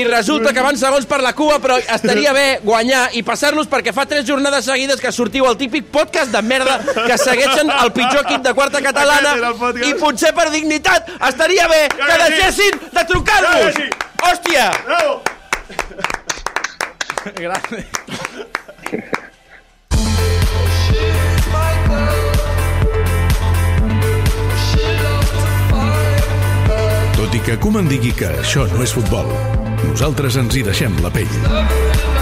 [0.00, 3.94] i resulta que van segons per la cua però estaria bé guanyar i passar-los perquè
[3.94, 8.24] fa tres jornades seguides que sortiu al típic podcast de merda que segueixen el pitjor
[8.24, 13.80] equip de quarta catalana el i potser per dignitat estaria bé que deixessin de trucar-vos
[14.24, 14.70] hòstia!
[14.84, 15.22] Bravo!
[17.34, 17.84] Grande.
[27.14, 29.30] Tot i que Koeman digui que això no és futbol,
[29.86, 32.13] nosaltres ens hi deixem la pell.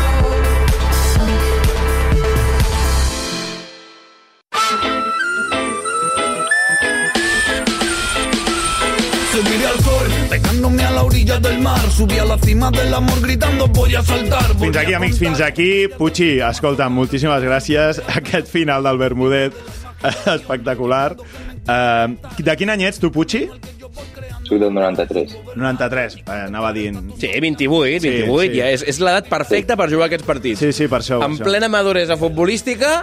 [12.02, 14.54] Subí a la cima del amor gritando voy a saltar.
[14.54, 15.86] voy Fins aquí, amics, fins aquí.
[15.86, 18.00] Puigci, escolta, moltíssimes gràcies.
[18.18, 19.54] Aquest final del Bermudet
[20.34, 21.14] espectacular.
[21.62, 23.44] Uh, de quin any ets, tu, Puigci?
[24.48, 25.36] Soc del 93.
[25.54, 26.98] 93, eh, anava dient...
[27.20, 28.58] Sí, 28, 28, Sí, sí, sí.
[28.58, 30.58] ja és, és l'edat perfecta per jugar aquests partits.
[30.58, 31.22] Sí, sí, per això.
[31.22, 31.46] per en això.
[31.46, 32.96] plena maduresa futbolística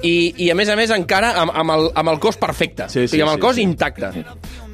[0.00, 2.88] i, i a més a més encara amb, amb, el, amb el cos perfecte.
[2.88, 3.68] Sí, sí, o sigui, amb el sí, cos sí.
[3.68, 4.14] intacte.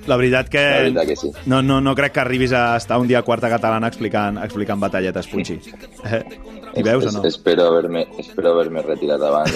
[0.09, 0.62] La veritat que...
[0.64, 1.32] La veritat que sí.
[1.46, 4.80] No, no, no crec que arribis a estar un dia a quarta catalana explicant, explicant
[4.80, 5.61] batalletes, Puigci.
[6.09, 6.22] Eh?
[6.78, 7.22] Hi veus o no?
[7.24, 9.54] Es, espero haver-me espero haver retirat abans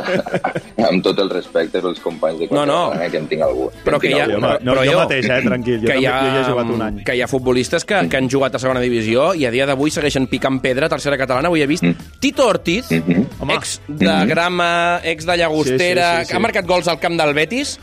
[0.88, 2.78] amb tot el respecte pels companys de No, no.
[2.90, 3.66] Catalana, que en tinc algú.
[3.84, 4.64] Però que hi ha, tinc home, algun.
[4.66, 6.72] no, però jo jo, mateix, eh, tranquil, jo que hi, ha, jo hi he jugat
[6.76, 7.00] un any.
[7.06, 9.92] Que hi ha futbolistes que, que han jugat a segona divisió i a dia d'avui
[9.94, 11.52] segueixen picant pedra a tercera catalana.
[11.52, 11.84] Avui he vist
[12.20, 13.54] Tito Ortiz, Home.
[13.58, 14.70] ex de Grama,
[15.04, 16.30] ex de Llagostera, Sí, sí, sí, sí.
[16.30, 17.76] que ha marcat gols al camp del Betis,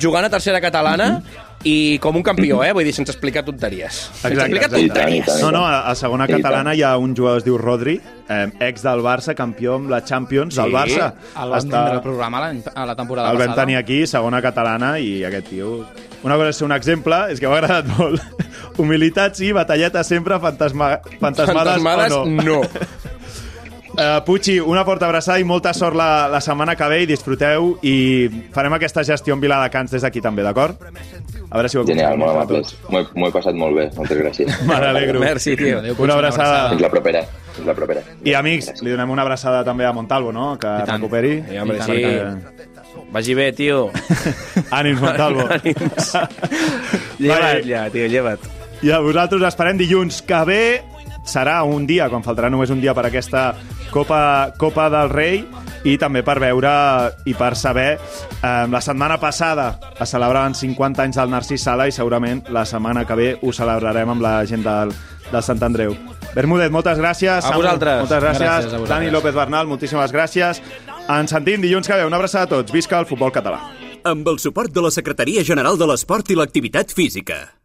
[0.00, 1.20] jugant a tercera catalana
[1.66, 2.70] i com un campió, eh?
[2.76, 3.92] Vull dir, sense explicar tonteries.
[4.12, 4.86] Sense explicar exacte.
[4.86, 5.24] tonteries.
[5.24, 7.48] I tant, i No, no, a, a segona catalana hi ha un jugador que es
[7.48, 7.96] diu Rodri,
[8.28, 11.08] eh, ex del Barça, campió amb la Champions del Sí, Barça.
[11.42, 13.64] El vam tindre al programa l'any- a la temporada el vam passada.
[13.64, 15.86] tenir aquí, segona catalana, i aquest tio...
[16.26, 18.22] Una cosa és un exemple, és que m'ha agradat molt.
[18.82, 20.96] Humilitat, sí, batalleta sempre, fantasma...
[21.20, 22.42] fantasmades, Fantasmades, o no.
[22.42, 22.62] no.
[23.96, 27.70] Uh, Puigci, una forta abraçada i molta sort la, la setmana que ve i disfruteu
[27.80, 30.82] i farem aquesta gestió en Viladecans des d'aquí també, d'acord?
[31.48, 32.74] A veure si ho Genial, molt amables.
[32.90, 34.52] M'ho he- passat molt bé, moltes gràcies.
[34.68, 35.20] Me n'alegro.
[35.22, 35.78] Merci, tio.
[35.78, 36.68] Adéu, Una abraçada.
[36.74, 37.22] Fins la propera.
[37.56, 38.02] Fins la propera.
[38.24, 40.58] I amics, li donem una abraçada també a Montalvo, no?
[40.60, 40.98] Que I tant.
[40.98, 41.32] recuperi.
[41.54, 42.02] I, home, sí.
[42.02, 42.42] tant.
[43.16, 43.86] Vagi bé, tio.
[44.76, 45.46] Ànims, Montalvo.
[45.56, 46.10] Ànims.
[46.12, 46.36] Vale.
[47.22, 48.44] lleva't ja, tio, lleva't.
[48.84, 50.60] I a vosaltres esperem dilluns que ve
[51.26, 53.50] serà un dia, quan faltarà només un dia per aquesta
[53.90, 55.42] Copa, Copa del Rei
[55.86, 56.72] i també per veure
[57.28, 59.68] i per saber eh, la setmana passada
[60.00, 64.16] es celebraven 50 anys del Narcís Sala i segurament la setmana que ve ho celebrarem
[64.16, 64.94] amb la gent del,
[65.30, 65.96] del Sant Andreu.
[66.36, 67.46] Bermúdez, moltes gràcies.
[67.46, 68.02] A vosaltres.
[68.04, 68.44] Moltes gràcies.
[68.44, 68.92] Gràcies a vosaltres.
[68.92, 70.60] Dani López Bernal, moltíssimes gràcies.
[71.08, 72.04] Ens sentim dilluns que ve.
[72.04, 72.74] Una abraçada a tots.
[72.74, 73.62] Visca el futbol català.
[74.04, 77.55] Amb el suport de la Secretaria General de l'Esport i l'Activitat Física.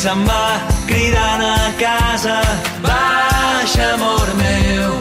[0.00, 0.44] Se'n va
[0.88, 2.36] cridant a casa.
[2.84, 4.92] Baixa, amor meu,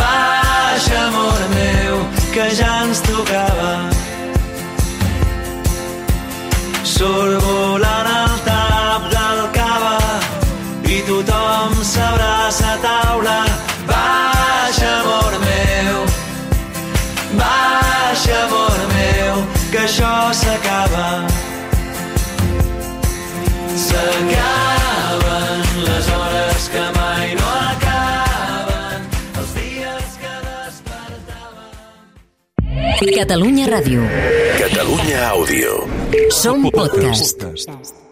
[0.00, 1.94] baixa, amor meu,
[2.34, 3.72] que ja ens tocava.
[6.94, 9.96] Surt volant el tap del cava
[10.96, 13.38] i tothom s'abraça a taula.
[13.92, 16.04] Baixa, amor meu,
[17.40, 19.40] baixa, amor meu,
[19.70, 20.12] que això
[20.42, 21.33] s'acaba.
[24.04, 29.00] S'acaben les hores que mai no acaben,
[29.40, 31.72] els dies que despertàvem.
[33.16, 34.00] Catalunya Ràdio.
[34.60, 35.72] Catalunya Àudio.
[36.42, 37.40] Som podcast.
[37.48, 38.03] podcast.